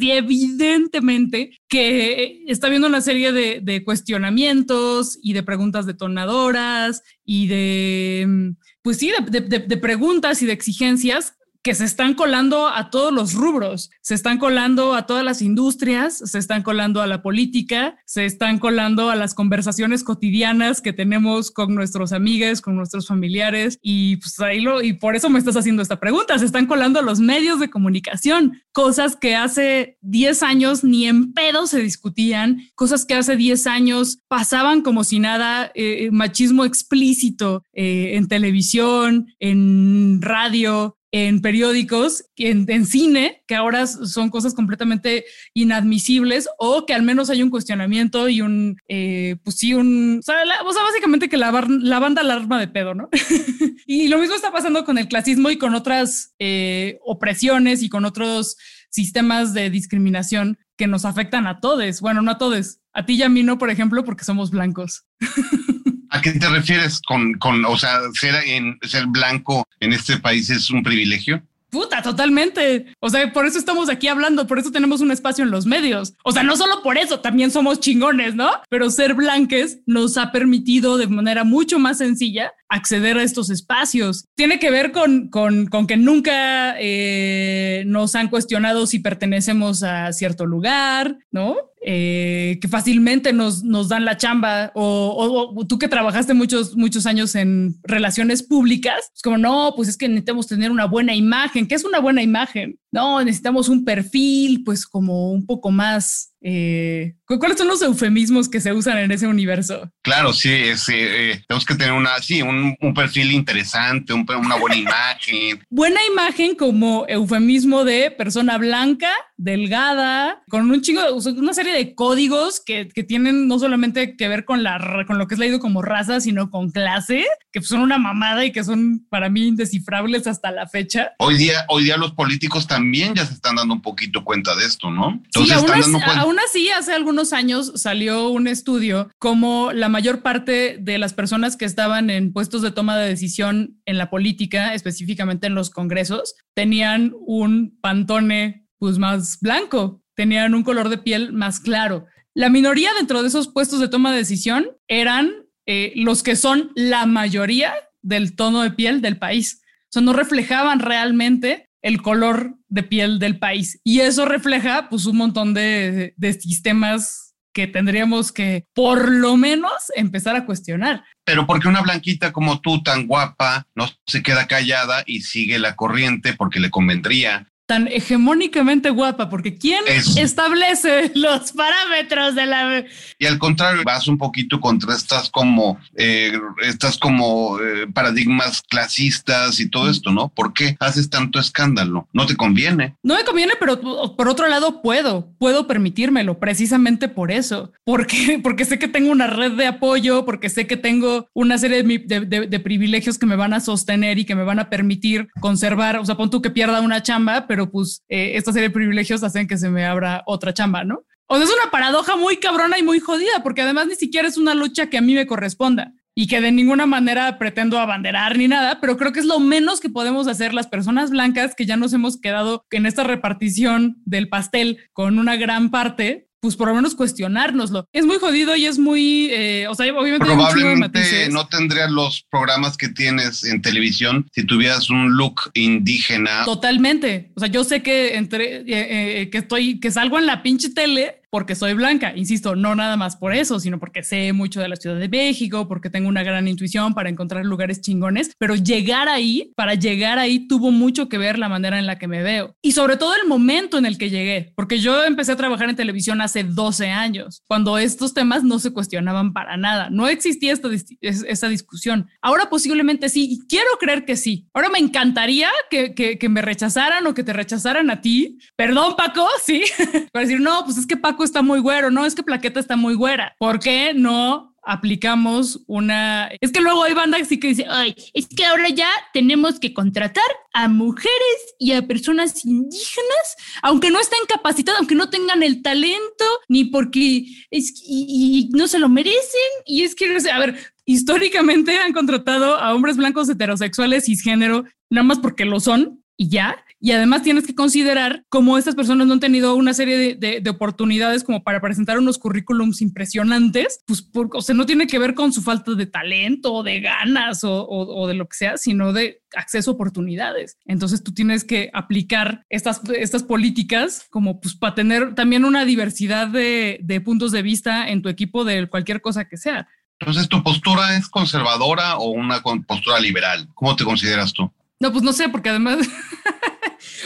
[0.00, 8.98] evidentemente que está habiendo una serie de, cuestionamientos y de preguntas detonadoras y de, pues
[8.98, 14.14] sí, de preguntas y de exigencias que se están colando a todos los rubros, se
[14.14, 19.08] están colando a todas las industrias, se están colando a la política, se están colando
[19.08, 23.78] a las conversaciones cotidianas que tenemos con nuestros amigos, con nuestros familiares.
[23.80, 27.00] Y pues ahí lo y por eso me estás haciendo esta pregunta, se están colando
[27.00, 32.60] a los medios de comunicación, cosas que hace 10 años ni en pedo se discutían,
[32.74, 39.28] cosas que hace 10 años pasaban como si nada, eh, machismo explícito eh, en televisión,
[39.38, 47.04] en radio, en periódicos, en, cine, que ahora son cosas completamente inadmisibles, o que al
[47.04, 50.42] menos hay un cuestionamiento y un, eh, pues sí, un, o sea,
[50.84, 53.10] básicamente que la, la banda alarma de pedo, ¿no?
[53.86, 58.04] y lo mismo está pasando con el clasismo y con otras eh, opresiones y con
[58.06, 58.56] otros
[58.90, 62.00] sistemas de discriminación que nos afectan a todos.
[62.00, 65.06] Bueno, no a todos, a ti y a mí no, por ejemplo, porque somos blancos.
[66.14, 70.48] ¿A qué te refieres con, con o sea, ser, en, ser blanco en este país
[70.48, 71.42] es un privilegio?
[71.70, 72.86] Puta, totalmente.
[73.00, 76.14] O sea, por eso estamos aquí hablando, por eso tenemos un espacio en los medios.
[76.22, 78.48] O sea, no solo por eso, también somos chingones, ¿no?
[78.68, 84.26] Pero ser blanques nos ha permitido de manera mucho más sencilla acceder a estos espacios.
[84.34, 90.12] Tiene que ver con, con, con que nunca eh, nos han cuestionado si pertenecemos a
[90.12, 91.56] cierto lugar, ¿no?
[91.86, 97.34] Eh, que fácilmente nos, nos, dan la chamba o, tú que trabajaste muchos, muchos años
[97.34, 101.68] en relaciones públicas, es como, no, pues es que necesitamos tener una buena imagen.
[101.68, 102.78] ¿Qué es una buena imagen?
[102.94, 108.60] No, necesitamos un perfil, pues como un poco más eh, ¿Cuáles son los eufemismos que
[108.60, 109.90] se usan en ese universo?
[110.02, 115.64] Claro, sí, eh, tenemos que tener una, sí, un, perfil interesante, una buena imagen.
[115.70, 119.10] buena imagen como eufemismo de persona blanca,
[119.44, 121.02] delgada, con un chingo,
[121.36, 125.28] una serie de códigos que, que, tienen no solamente que ver con, la, con lo
[125.28, 129.06] que es leído como raza, sino con clase, que son una mamada y que son
[129.10, 131.12] para mí indescifrables hasta la fecha.
[131.18, 134.64] Hoy día, hoy día los políticos también ya se están dando un poquito cuenta de
[134.64, 135.20] esto, ¿no?
[135.24, 139.90] Entonces sí, están dando cuenta aún así, hace algunos años salió un estudio como la
[139.90, 144.08] mayor parte de las personas que estaban en puestos de toma de decisión en la
[144.08, 150.98] política, específicamente en los congresos, tenían un pantone pues más blanco, tenían un color de
[150.98, 152.04] piel más claro.
[152.34, 155.32] La minoría dentro de esos puestos de toma de decisión eran
[155.64, 157.72] eh, los que son la mayoría
[158.02, 159.62] del tono de piel del país.
[159.84, 163.80] O sea, no reflejaban realmente el color de piel del país.
[163.84, 170.36] Y eso refleja pues un montón de, sistemas que tendríamos que por lo menos empezar
[170.36, 171.04] a cuestionar.
[171.24, 175.74] Pero porque una blanquita como tú, tan guapa, no se queda callada y sigue la
[175.74, 179.82] corriente porque le convendría tan hegemónicamente guapa, porque ¿quién
[180.16, 182.84] establece los parámetros de la...
[183.18, 189.60] Y al contrario, vas un poquito contra estas como, eh, estas como eh, paradigmas clasistas
[189.60, 190.28] y todo esto, ¿no?
[190.28, 192.06] ¿Por qué haces tanto escándalo?
[192.12, 192.96] No te conviene.
[193.02, 193.80] No me conviene, pero
[194.14, 199.26] por otro lado puedo, puedo permitírmelo, precisamente por eso, porque, porque sé que tengo una
[199.26, 203.54] red de apoyo, porque sé que tengo una serie de, de privilegios que me van
[203.54, 206.80] a sostener y que me van a permitir conservar, o sea, pon tú que pierda
[206.80, 210.52] una chamba, pero pues eh, esta serie de privilegios hacen que se me abra otra
[210.52, 211.04] chamba, ¿no?
[211.26, 214.36] O sea, es una paradoja muy cabrona y muy jodida, porque además ni siquiera es
[214.36, 218.46] una lucha que a mí me corresponda y que de ninguna manera pretendo abanderar ni
[218.46, 221.76] nada, pero creo que es lo menos que podemos hacer las personas blancas que ya
[221.76, 226.74] nos hemos quedado en esta repartición del pastel con una gran parte pues por lo
[226.74, 227.88] menos cuestionárnoslo.
[227.90, 230.26] Es muy jodido y es muy, eh, o sea, obviamente...
[230.26, 236.44] Probablemente no tendrías los programas que tienes en televisión si tuvieras un look indígena.
[236.44, 237.32] Totalmente.
[237.34, 240.68] O sea, yo sé que entre, eh, eh, que estoy, que salgo en la pinche
[240.68, 242.12] tele porque soy blanca.
[242.14, 245.66] Insisto, no nada más por eso, sino porque sé mucho de la Ciudad de México,
[245.66, 250.46] porque tengo una gran intuición para encontrar lugares chingones, pero llegar ahí, para llegar ahí,
[250.46, 252.54] tuvo mucho que ver la manera en la que me veo.
[252.62, 255.74] Y sobre todo el momento en el que llegué, porque yo empecé a trabajar en
[255.74, 259.90] televisión hace 12 años, cuando estos temas no se cuestionaban para nada.
[259.90, 260.68] No existía esta,
[261.00, 262.06] esta discusión.
[262.22, 264.46] Ahora posiblemente sí, y quiero creer que sí.
[264.54, 268.38] Ahora me encantaría que, que, que me rechazaran o que te rechazaran a ti.
[268.54, 269.62] Perdón, Paco, sí.
[270.12, 272.76] para decir, no, pues es que Paco está muy güero, no, es que Plaqueta está
[272.76, 273.34] muy güera.
[273.38, 276.30] ¿Por qué no aplicamos una...
[276.40, 279.74] Es que luego hay bandas así que dice, ay, es que ahora ya tenemos que
[279.74, 285.62] contratar a mujeres y a personas indígenas, aunque no estén capacitadas, aunque no tengan el
[285.62, 289.40] talento, ni porque es, y, no se lo merecen.
[289.66, 295.18] Y es que, a ver, históricamente han contratado a hombres blancos heterosexuales cisgénero, nada más
[295.18, 296.64] porque lo son, y ya.
[296.84, 301.24] Y además tienes que considerar cómo estas personas no han tenido una serie de, oportunidades
[301.24, 305.40] como para presentar unos currículums impresionantes, pues o sea, no tiene que ver con su
[305.40, 309.74] falta de talento o de ganas o, de lo que sea, sino de acceso a
[309.74, 310.58] oportunidades.
[310.66, 316.28] Entonces tú tienes que aplicar estas, estas políticas como pues para tener también una diversidad
[316.28, 319.68] de, de puntos de vista en tu equipo de cualquier cosa que sea.
[320.00, 323.48] Entonces, ¿tu postura es conservadora o una postura liberal?
[323.54, 324.52] ¿Cómo te consideras tú?
[324.80, 325.78] No, pues no sé, porque además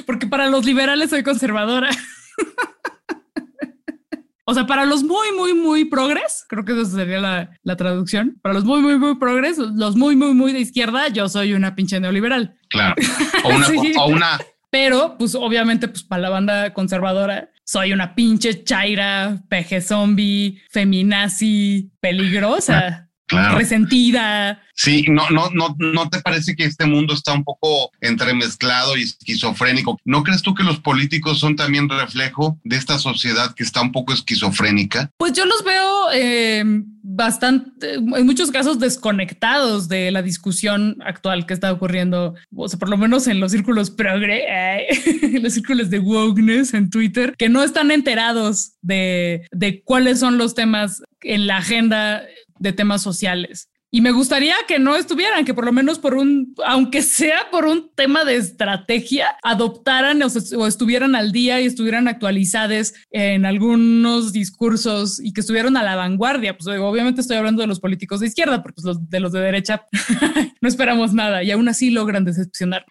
[0.03, 1.91] porque para los liberales soy conservadora.
[4.51, 8.39] O sea, para los muy, muy, muy progres, creo que esa sería la, traducción.
[8.41, 11.75] Para los muy, muy, muy progres, los muy, muy, muy de izquierda, yo soy una
[11.75, 12.57] pinche neoliberal.
[12.71, 12.95] Claro.
[13.45, 13.67] O una,
[13.99, 14.39] o una.
[14.71, 21.91] Pero, pues, obviamente, pues, para la banda conservadora, soy una pinche chaira, peje zombie, feminazi,
[22.01, 24.63] peligrosa, resentida.
[24.75, 29.03] Sí, no, no, no, ¿no te parece que este mundo está un poco entremezclado y
[29.03, 29.99] esquizofrénico?
[30.05, 33.91] ¿No crees tú que los políticos son también reflejo de esta sociedad que está un
[33.91, 35.11] poco esquizofrénica?
[35.17, 36.63] Pues yo los veo eh,
[37.03, 42.89] bastante, en muchos casos desconectados de la discusión actual que está ocurriendo, o sea, por
[42.89, 44.45] lo menos en los círculos progre,
[45.23, 50.39] en los círculos de wokeness en Twitter, que no están enterados de, de cuáles son
[50.39, 52.23] los temas en la agenda
[52.59, 53.69] de temas sociales.
[53.91, 57.65] Y me gustaría que no estuvieran, que por lo menos por un, aunque sea por
[57.65, 65.19] un tema de estrategia, adoptaran o, estuvieran al día y estuvieran actualizadas en algunos discursos
[65.19, 66.55] y que estuvieran a la vanguardia.
[66.55, 69.41] Pues obviamente estoy hablando de los políticos de izquierda, porque pues, los de los de
[69.41, 69.87] derecha
[70.61, 72.85] no esperamos nada y aún así logran decepcionar.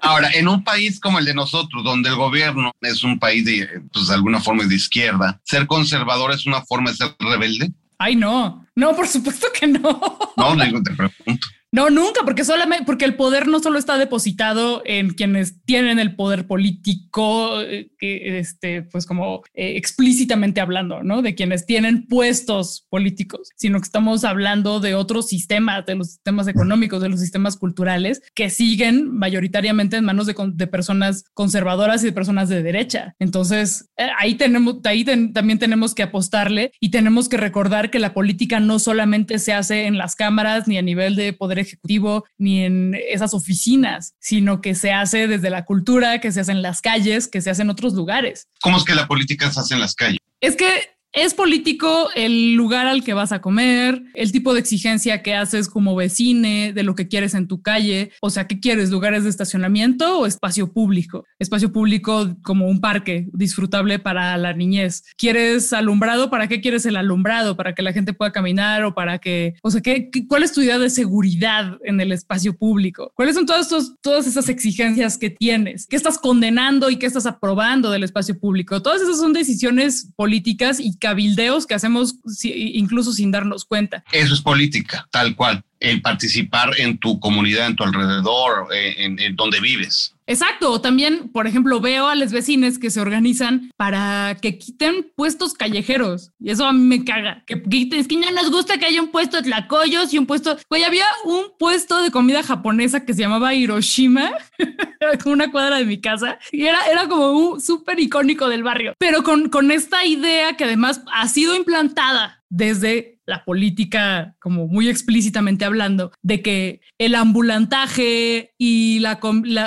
[0.00, 3.82] Ahora, en un país como el de nosotros, donde el gobierno es un país de,
[3.92, 7.70] pues, de alguna forma de izquierda, ser conservador es una forma de ser rebelde.
[7.98, 10.00] Ay, no, no, por supuesto que no.
[10.36, 11.46] No, no, te pregunto.
[11.70, 16.16] No, nunca, porque solamente, porque el poder no solo está depositado en quienes tienen el
[16.16, 21.20] poder político, eh, este, pues como eh, explícitamente hablando, ¿no?
[21.20, 26.48] De quienes tienen puestos políticos, sino que estamos hablando de otros sistemas, de los sistemas
[26.48, 32.12] económicos, de los sistemas culturales, que siguen mayoritariamente en manos de, personas conservadoras y de
[32.12, 33.14] personas de derecha.
[33.18, 38.14] Entonces, eh, ahí tenemos, ahí también tenemos que apostarle y tenemos que recordar que la
[38.14, 42.64] política no solamente se hace en las cámaras ni a nivel de poder ejecutivo ni
[42.64, 46.80] en esas oficinas, sino que se hace desde la cultura, que se hace en las
[46.80, 48.48] calles, que se hace en otros lugares.
[48.60, 50.18] ¿Cómo es que la política se hace en las calles?
[50.40, 55.22] Es que es político el lugar al que vas a comer, el tipo de exigencia
[55.22, 58.12] que haces como vecine, de lo que quieres en tu calle.
[58.20, 58.90] O sea, ¿qué quieres?
[58.90, 61.24] ¿Lugares de estacionamiento o espacio público?
[61.38, 65.04] Espacio público como un parque disfrutable para la niñez.
[65.16, 66.30] ¿Quieres alumbrado?
[66.30, 67.56] ¿Para qué quieres el alumbrado?
[67.56, 70.60] ¿Para que la gente pueda caminar o para que, o sea, ¿qué, cuál es tu
[70.60, 73.12] idea de seguridad en el espacio público?
[73.14, 73.68] ¿Cuáles son todas,
[74.02, 75.86] todas esas exigencias que tienes?
[75.86, 78.82] ¿Qué estás condenando y qué estás aprobando del espacio público?
[78.82, 84.04] Todas esas son decisiones políticas y cabildeos que hacemos incluso sin darnos cuenta.
[84.12, 89.36] Eso es política, tal cual el participar en tu comunidad, en tu alrededor, eh, en,
[89.36, 90.14] donde vives.
[90.28, 90.78] Exacto.
[90.82, 96.32] También, por ejemplo, veo a los vecinos que se organizan para que quiten puestos callejeros.
[96.38, 97.42] Y eso a mí me caga.
[97.46, 100.26] Que quiten, es que no nos gusta que haya un puesto de tlacoyos y un
[100.26, 100.58] puesto.
[100.68, 104.30] Güey, había un puesto de comida japonesa que se llamaba Hiroshima,
[105.24, 106.38] una cuadra de mi casa.
[106.52, 108.94] Y era, era como un súper icónico del barrio.
[108.98, 114.88] Pero con, con esta idea que además ha sido implantada desde la política, como muy
[114.88, 119.00] explícitamente hablando, de que el ambulantaje y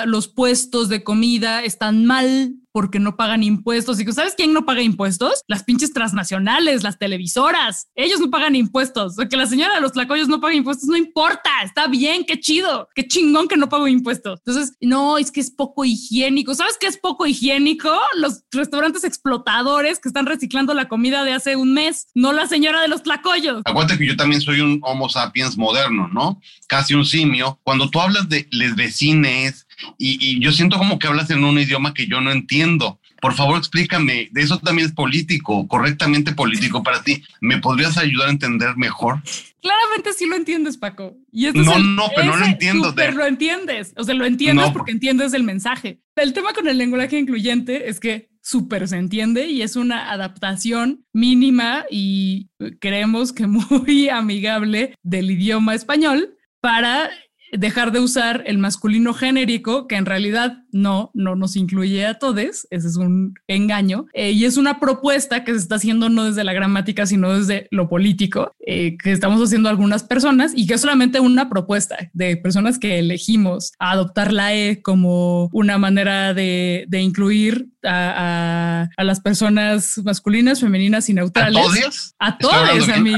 [0.06, 4.00] los puestos de comida están mal porque no pagan impuestos.
[4.00, 5.42] Y ¿sabes quién no paga impuestos?
[5.46, 7.88] Las pinches transnacionales, las televisoras.
[7.94, 9.18] Ellos no pagan impuestos.
[9.18, 11.50] O que la señora de los tlacoyos no paga impuestos, no importa.
[11.64, 14.40] Está bien, qué chido, qué chingón que no pago impuestos.
[14.44, 16.54] Entonces, no, es que es poco higiénico.
[16.54, 17.90] ¿Sabes qué es poco higiénico?
[18.16, 22.80] Los restaurantes explotadores que están reciclando la comida de hace un mes, no la señora
[22.80, 23.62] de los tlacoyos.
[23.64, 26.40] Acuérdate que yo también soy un Homo sapiens moderno, ¿no?
[26.66, 27.60] Casi un simio.
[27.62, 29.66] Cuando tú hablas de les vecines,
[29.98, 32.98] y, yo siento como que hablas en un idioma que yo no entiendo.
[33.20, 37.22] Por favor, explícame, de eso también es político, correctamente político para ti.
[37.40, 39.22] ¿Me podrías ayudar a entender mejor?
[39.60, 41.16] Claramente sí lo entiendes, Paco.
[41.30, 42.92] Y no, no, pero no lo entiendo.
[42.96, 43.94] Pero lo entiendes.
[43.96, 46.00] O sea, lo entiendes porque entiendes el mensaje.
[46.16, 51.06] El tema con el lenguaje incluyente es que súper se entiende y es una adaptación
[51.12, 57.08] mínima y creemos que muy amigable del idioma español para
[57.52, 62.66] dejar de usar el masculino genérico, que en realidad no, no nos incluye a todos,
[62.70, 66.44] ese es un engaño, eh, y es una propuesta que se está haciendo no desde
[66.44, 70.80] la gramática, sino desde lo político, eh, que estamos haciendo algunas personas y que es
[70.80, 77.00] solamente una propuesta de personas que elegimos adoptar la E como una manera de, de
[77.00, 81.58] incluir a, a, las personas masculinas, femeninas y neutrales.
[81.58, 82.14] ¿A todos?
[82.18, 83.14] A todos, a mí.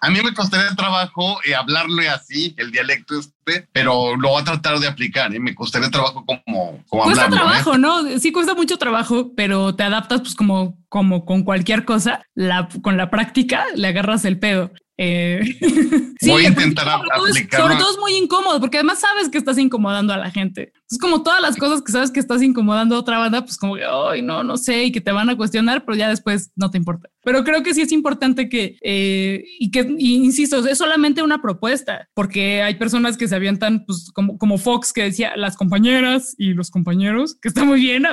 [0.00, 4.44] A, mí me costaría trabajo eh, hablarle así, el dialecto este, pero lo voy a
[4.44, 5.34] tratar de aplicar.
[5.34, 5.40] ¿eh?
[5.40, 7.30] Me costaría trabajo como, como Cuesta ¿eh?
[7.30, 8.18] trabajo, ¿no?
[8.18, 12.22] Sí, cuesta mucho trabajo, pero te adaptas pues como, como con cualquier cosa.
[12.34, 14.70] La, con la práctica le agarras el pedo.
[14.98, 15.40] Eh,
[16.22, 17.26] Voy a intentar aplicarlo.
[17.50, 20.72] Sobre todo es muy incómodo porque además sabes que estás incomodando a la gente.
[20.90, 23.74] Es como todas las cosas que sabes que estás incomodando a otra banda, pues como
[23.74, 26.70] que, ay, no, no sé, y que te van a cuestionar, pero ya después no
[26.70, 27.10] te importa.
[27.24, 32.08] Pero creo que sí es importante que, eh, y que, insisto, es solamente una propuesta,
[32.14, 36.54] porque hay personas que se avientan, pues como, como Fox, que decía las compañeras y
[36.54, 38.04] los compañeros, que está muy bien,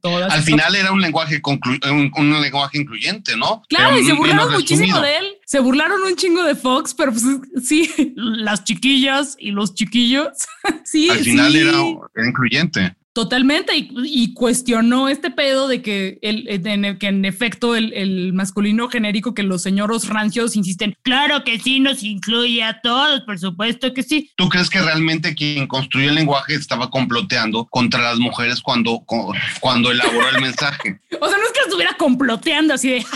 [0.00, 0.32] todas.
[0.32, 1.42] Al final era un lenguaje,
[1.90, 3.62] un, un, lenguaje incluyente, ¿no?
[3.68, 5.24] Claro, y se burlaron muchísimo de él.
[5.44, 7.24] Se burlaron un chingo de Fox, pero pues
[7.64, 10.28] sí, las chiquillas y los chiquillos.
[10.84, 12.96] sí, Al final era incluyente.
[13.14, 19.44] Totalmente, y, cuestionó este pedo de que, el, que en efecto el, masculino genérico, que
[19.44, 24.32] los señoros rancios insisten, claro que sí, nos incluye a todos, por supuesto que sí.
[24.34, 29.04] ¿Tú crees que realmente quien construyó el lenguaje estaba comploteando contra las mujeres cuando,
[29.60, 30.98] cuando elaboró el mensaje?
[31.20, 33.06] o sea, no es que estuviera comploteando así de,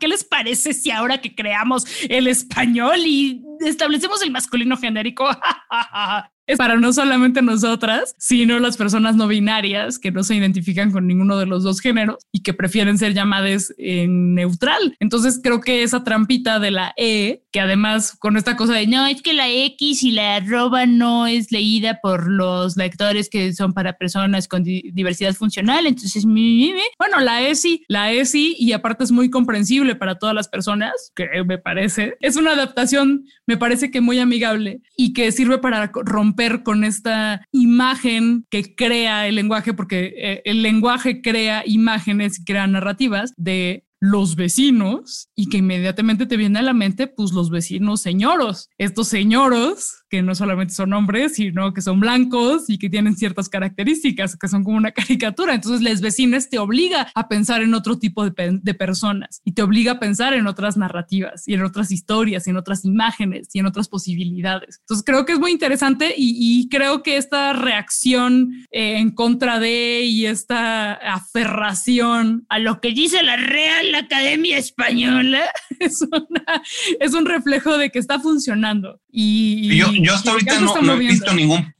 [0.00, 5.28] ¿qué les parece si ahora que creamos el español y establecemos el masculino genérico?
[6.46, 11.06] es para no solamente nosotras, sino las personas no binarias que no se identifican con
[11.06, 14.96] ninguno de los dos géneros y que prefieren ser llamadas en neutral.
[15.00, 19.06] Entonces creo que esa trampita de la E, que además con esta cosa de no,
[19.06, 23.72] es que la X y la arroba no es leída por los lectores que son
[23.72, 29.04] para personas con diversidad funcional, entonces bueno, la E sí, la E sí, y aparte
[29.04, 33.90] es muy comprensible para todas las personas, que me parece, es una adaptación, me parece
[33.90, 36.31] que muy amigable y que sirve para romper
[36.62, 42.66] con esta imagen que crea el lenguaje, porque eh, el lenguaje crea imágenes y crea
[42.66, 48.02] narrativas de los vecinos y que inmediatamente te viene a la mente, pues los vecinos
[48.02, 48.68] señoros.
[48.76, 53.48] Estos señoros que no solamente son hombres, sino que son blancos y que tienen ciertas
[53.48, 55.54] características, que son como una caricatura.
[55.54, 59.62] Entonces, les vecinos te obliga a pensar en otro tipo de, de, personas y te
[59.62, 63.60] obliga a pensar en otras narrativas y en otras historias y en otras imágenes y
[63.60, 64.80] en otras posibilidades.
[64.80, 70.02] Entonces, creo que es muy interesante y, creo que esta reacción eh, en contra de
[70.02, 75.40] y esta aferración a lo que dice la Real Academia Española
[75.80, 76.62] es, una,
[77.00, 79.00] es un reflejo de que está funcionando.
[79.14, 81.74] Y, yo hasta ahorita no, he visto ningún,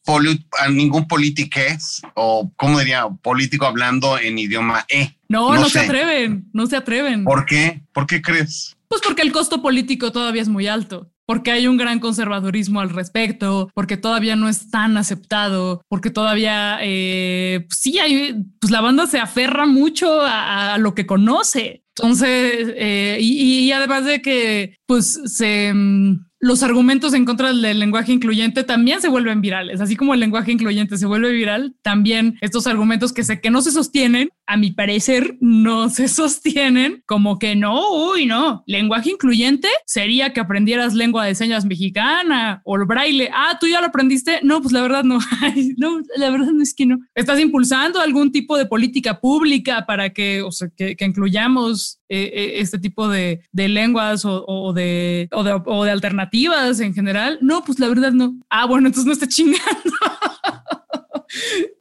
[0.70, 3.06] ningún politiqués o, ¿cómo diría?
[3.22, 5.16] Político hablando en idioma E.
[5.28, 7.24] No, no, se atreven, no se atreven.
[7.24, 7.82] ¿Por qué?
[7.94, 8.76] ¿Por qué crees?
[8.88, 12.90] Pues porque el costo político todavía es muy alto porque hay un gran conservadurismo al
[12.90, 18.80] respecto, porque todavía no es tan aceptado, porque todavía eh, pues sí hay, pues la
[18.80, 21.84] banda se aferra mucho a, lo que conoce.
[21.96, 28.12] Entonces, eh, y, además de que pues se mm, los argumentos en contra del lenguaje
[28.12, 32.66] incluyente también se vuelven virales, así como el lenguaje incluyente se vuelve viral, también estos
[32.66, 37.56] argumentos que sé que no se sostienen, a mi parecer no se sostienen, como que
[37.56, 43.30] no, uy, no, lenguaje incluyente sería que aprendieras lengua de señas mexicana o el braille.
[43.32, 44.40] Ah, tú ya lo aprendiste.
[44.42, 45.18] No, pues la verdad no.
[45.78, 46.98] no, la verdad no es que no.
[47.14, 52.52] Estás impulsando algún tipo de política pública para que, o sea, que, incluyamos eh, eh,
[52.56, 57.38] este tipo de, lenguas o, de, o, de, o de alternativas en general.
[57.40, 58.38] No, pues la verdad no.
[58.50, 59.62] Ah, bueno, entonces no está chingando.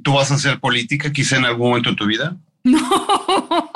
[0.01, 2.37] ¿Tú vas a hacer política quizá en algún momento de tu vida?
[2.71, 3.71] No.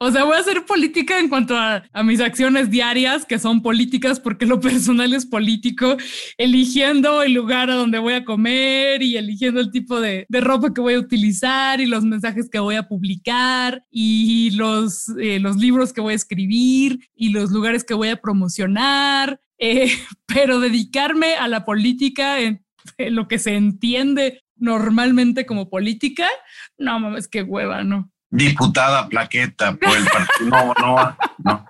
[0.00, 4.20] O sea, voy a hacer política en cuanto a, mis acciones diarias, que son políticas
[4.20, 5.96] porque lo personal es político,
[6.36, 10.80] eligiendo el lugar a donde voy a comer y eligiendo el tipo de, ropa que
[10.80, 15.92] voy a utilizar y los mensajes que voy a publicar y los, eh, los libros
[15.92, 19.90] que voy a escribir y los lugares que voy a promocionar eh,
[20.26, 22.64] pero dedicarme a la política en,
[22.96, 26.28] lo que se entiende normalmente como política,
[26.76, 28.10] no mames, qué hueva, ¿no?
[28.30, 30.50] Diputada plaqueta por el partido.
[30.50, 31.66] No, no, no,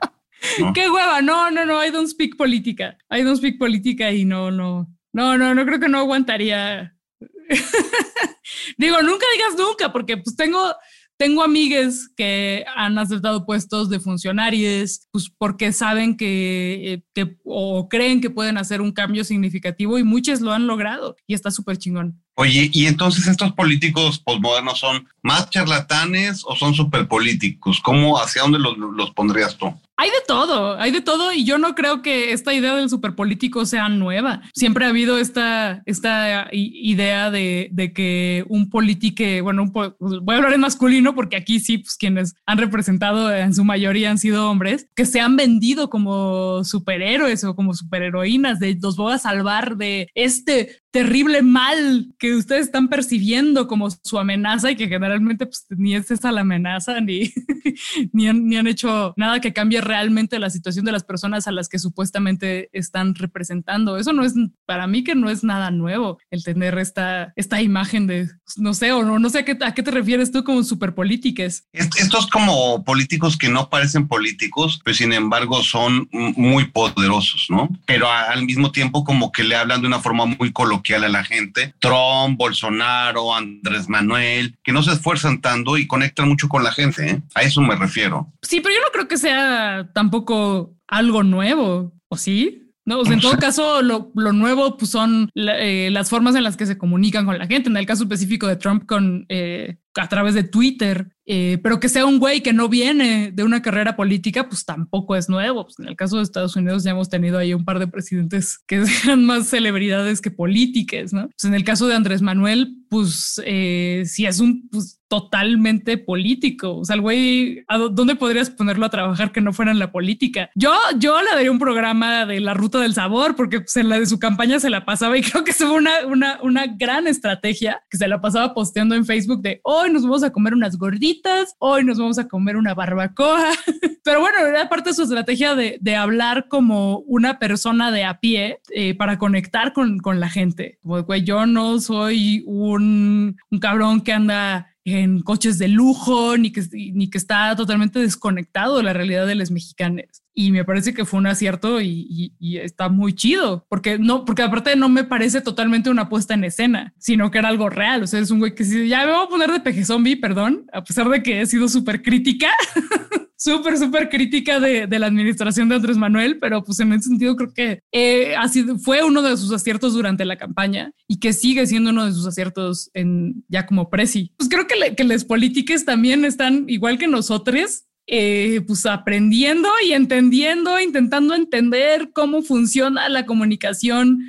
[0.75, 2.97] Qué hueva, no, no, no, I don't speak política.
[3.11, 6.97] I don't speak política y no, no, no, no, no creo que no aguantaría.
[8.79, 10.75] Digo, nunca digas nunca, porque pues tengo,
[11.17, 18.21] tengo amigues que han aceptado puestos de funcionarios pues porque saben que, eh, o creen
[18.21, 22.23] que pueden hacer un cambio significativo y muchos lo han logrado y está súper chingón.
[22.41, 27.81] Oye, ¿y entonces estos políticos posmodernos son más charlatanes o son súper políticos?
[27.83, 29.75] ¿Cómo, hacia dónde los, pondrías tú?
[29.97, 33.67] Hay de todo, hay de todo y yo no creo que esta idea del superpolítico
[33.67, 34.43] sea nueva.
[34.55, 40.53] Siempre ha habido esta, esta idea de, de que un político, bueno, voy a hablar
[40.53, 44.87] en masculino porque aquí sí, pues quienes han representado en su mayoría han sido hombres,
[44.95, 50.09] que se han vendido como superhéroes o como superheroínas, de los voy a salvar de
[50.15, 55.95] este terrible mal que ustedes están percibiendo como su amenaza y que generalmente pues, ni
[55.95, 57.31] es esa la amenaza ni,
[58.13, 61.79] ni, han, hecho nada que cambie realmente la situación de las personas a las que
[61.79, 63.99] supuestamente están representando.
[63.99, 64.35] Eso no es,
[64.65, 68.93] para mí que no es nada nuevo el tener esta, esta imagen de, no sé,
[68.93, 71.67] o no, no sé a qué, a qué te refieres tú como superpolíticas.
[71.73, 77.69] Estos como políticos que no parecen políticos, pero sin embargo son muy poderosos, ¿no?
[77.87, 81.25] Pero al mismo tiempo como que le hablan de una forma muy coloquial a la
[81.25, 81.75] gente.
[81.81, 87.11] Trump, Bolsonaro, Andrés Manuel, que no se esfuerzan tanto y conectan mucho con la gente.
[87.11, 87.23] ¿eh?
[87.35, 88.33] A eso me refiero.
[88.43, 92.65] Sí, pero yo no creo que sea tampoco algo nuevo, ¿o sí?
[92.89, 96.79] No, en todo caso, lo, nuevo pues, son eh, las formas en las que se
[96.79, 97.69] comunican con la gente.
[97.69, 101.91] En el caso específico de Trump, con eh, a través de Twitter, eh, pero que
[101.91, 105.65] sea un güey que no viene de una carrera política, pues tampoco es nuevo.
[105.65, 108.59] Pues, en el caso de Estados Unidos ya hemos tenido ahí un par de presidentes
[108.67, 111.29] que sean más celebridades que políticas, ¿no?
[111.29, 116.77] Pues en el caso de Andrés Manuel, pues eh, si es un pues, totalmente político.
[116.77, 119.91] O sea, el güey, ¿a dónde podrías ponerlo a trabajar que no fuera en la
[119.91, 120.51] política?
[120.55, 123.99] Yo, yo le daría un programa de la ruta del sabor porque pues, en la
[123.99, 127.83] de su campaña se la pasaba y creo que fue una, una, una gran estrategia
[127.91, 131.55] que se la pasaba posteando en Facebook de hoy nos vamos a comer unas gorditas,
[131.59, 133.53] hoy nos vamos a comer una barbacoa.
[134.05, 138.21] Pero bueno, era parte de su estrategia de, de hablar como una persona de a
[138.21, 140.79] pie eh, para conectar con, con la gente.
[140.83, 146.51] Como, güey, yo no soy un, un cabrón que anda en coches de lujo, ni
[146.51, 150.07] que, ni que está totalmente desconectado de la realidad de los mexicanos.
[150.35, 154.77] Y me parece que fue un acierto y, está muy chido, porque no, porque aparte
[154.77, 158.03] no me parece totalmente una puesta en escena, sino que era algo real.
[158.03, 160.17] O sea, es un güey que sí, ya me voy a poner de peje zombie,
[160.17, 162.49] perdón, a pesar de que he sido súper crítica.
[163.39, 167.37] súper, súper crítica de, de, la administración de Andrés Manuel, pero pues en ese sentido
[167.37, 168.35] creo que eh,
[168.83, 172.27] fue uno de sus aciertos durante la campaña y que sigue siendo uno de sus
[172.27, 174.33] aciertos en ya como presi.
[174.37, 179.69] Pues creo que, le, que las políticas también están igual que nosotros, eh, pues aprendiendo
[179.87, 184.21] y entendiendo, intentando entender cómo funciona la comunicación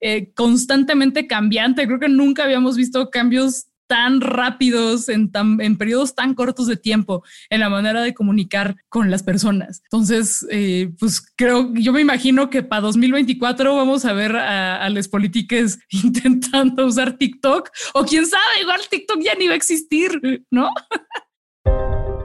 [0.00, 1.86] eh, constantemente cambiante.
[1.86, 6.76] Creo que nunca habíamos visto cambios tan rápidos en, tan, en periodos tan cortos de
[6.76, 9.82] tiempo en la manera de comunicar con las personas.
[9.84, 14.88] Entonces, eh, pues creo, yo me imagino que para 2024 vamos a ver a, a
[14.90, 15.08] las
[15.90, 20.20] intentando usar TikTok o quién sabe, igual TikTok ya ni va a existir,
[20.50, 20.68] ¿no?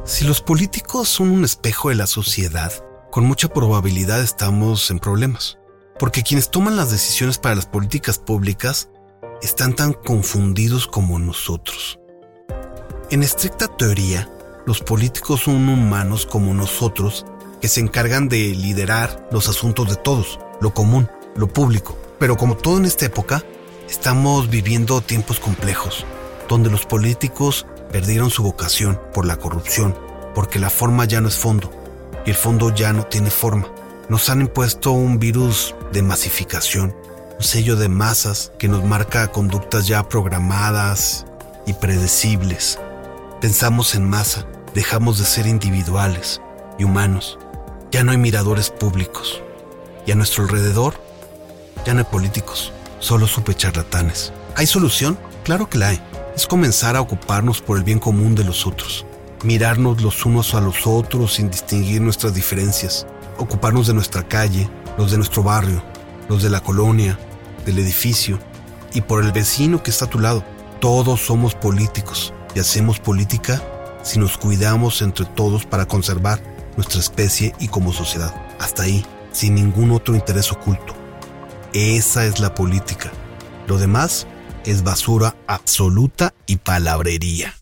[0.03, 2.71] Si los políticos son un espejo de la sociedad,
[3.11, 5.57] con mucha probabilidad estamos en problemas.
[5.99, 8.89] Porque quienes toman las decisiones para las políticas públicas
[9.41, 11.99] están tan confundidos como nosotros.
[13.09, 14.29] En estricta teoría,
[14.65, 17.25] los políticos son humanos como nosotros
[17.61, 21.97] que se encargan de liderar los asuntos de todos, lo común, lo público.
[22.19, 23.43] Pero como todo en esta época,
[23.89, 26.05] estamos viviendo tiempos complejos,
[26.47, 29.97] donde los políticos perdieron su vocación por la corrupción,
[30.35, 31.71] porque la forma ya no es fondo
[32.25, 33.67] y el fondo ya no tiene forma.
[34.09, 36.95] Nos han impuesto un virus de masificación
[37.39, 41.25] un sello de masas que nos marca conductas ya programadas
[41.65, 42.77] y predecibles.
[43.39, 46.41] Pensamos en masa, dejamos de ser individuales
[46.77, 47.39] y humanos.
[47.93, 49.41] Ya no hay miradores públicos.
[50.05, 50.95] Y a nuestro alrededor
[51.85, 54.33] ya no hay políticos, solo supe charlatanes.
[54.57, 55.17] ¿Hay solución?
[55.45, 56.01] Claro que la hay.
[56.35, 59.05] Es comenzar a ocuparnos por el bien común de los otros.
[59.45, 63.07] Mirarnos los unos a los otros sin distinguir nuestras diferencias.
[63.37, 65.81] Ocuparnos de nuestra calle, los de nuestro barrio,
[66.27, 67.17] los de la colonia,
[67.69, 68.39] del edificio
[68.93, 70.43] y por el vecino que está a tu lado.
[70.79, 73.61] Todos somos políticos y hacemos política
[74.03, 76.41] si nos cuidamos entre todos para conservar
[76.75, 78.33] nuestra especie y como sociedad.
[78.59, 80.95] Hasta ahí, sin ningún otro interés oculto.
[81.73, 83.11] Esa es la política.
[83.67, 84.25] Lo demás
[84.65, 87.55] es basura absoluta y palabrería.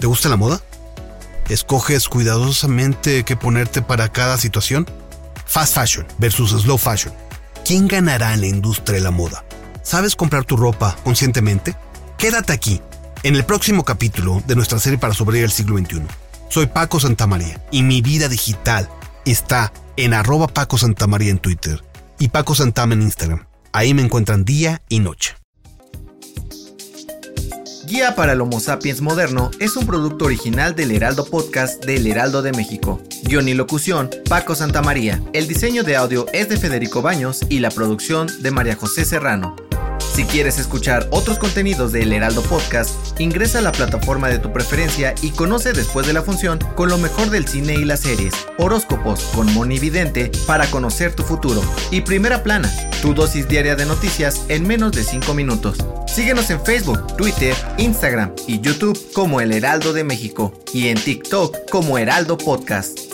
[0.00, 0.60] ¿Te gusta la moda?
[1.48, 4.86] ¿Escoges cuidadosamente qué ponerte para cada situación?
[5.48, 7.12] Fast fashion versus slow fashion.
[7.64, 9.44] ¿Quién ganará en la industria de la moda?
[9.82, 11.74] ¿Sabes comprar tu ropa conscientemente?
[12.18, 12.82] Quédate aquí,
[13.22, 16.02] en el próximo capítulo de nuestra serie para sobrevivir al siglo XXI.
[16.50, 18.90] Soy Paco Santamaría y mi vida digital
[19.24, 21.82] está en arroba Paco Santamaría en Twitter
[22.18, 23.46] y Paco Santama en Instagram.
[23.72, 25.37] Ahí me encuentran día y noche.
[27.88, 32.42] Guía para el Homo sapiens moderno es un producto original del Heraldo Podcast del Heraldo
[32.42, 33.00] de México.
[33.22, 35.22] Guión y locución, Paco Santamaría.
[35.32, 39.56] El diseño de audio es de Federico Baños y la producción de María José Serrano.
[40.18, 44.52] Si quieres escuchar otros contenidos de El Heraldo Podcast, ingresa a la plataforma de tu
[44.52, 48.34] preferencia y conoce después de la función con lo mejor del cine y las series,
[48.58, 51.62] horóscopos con Moni Vidente para conocer tu futuro
[51.92, 52.68] y Primera Plana,
[53.00, 55.78] tu dosis diaria de noticias en menos de 5 minutos.
[56.08, 61.70] Síguenos en Facebook, Twitter, Instagram y YouTube como El Heraldo de México y en TikTok
[61.70, 63.07] como Heraldo Podcast.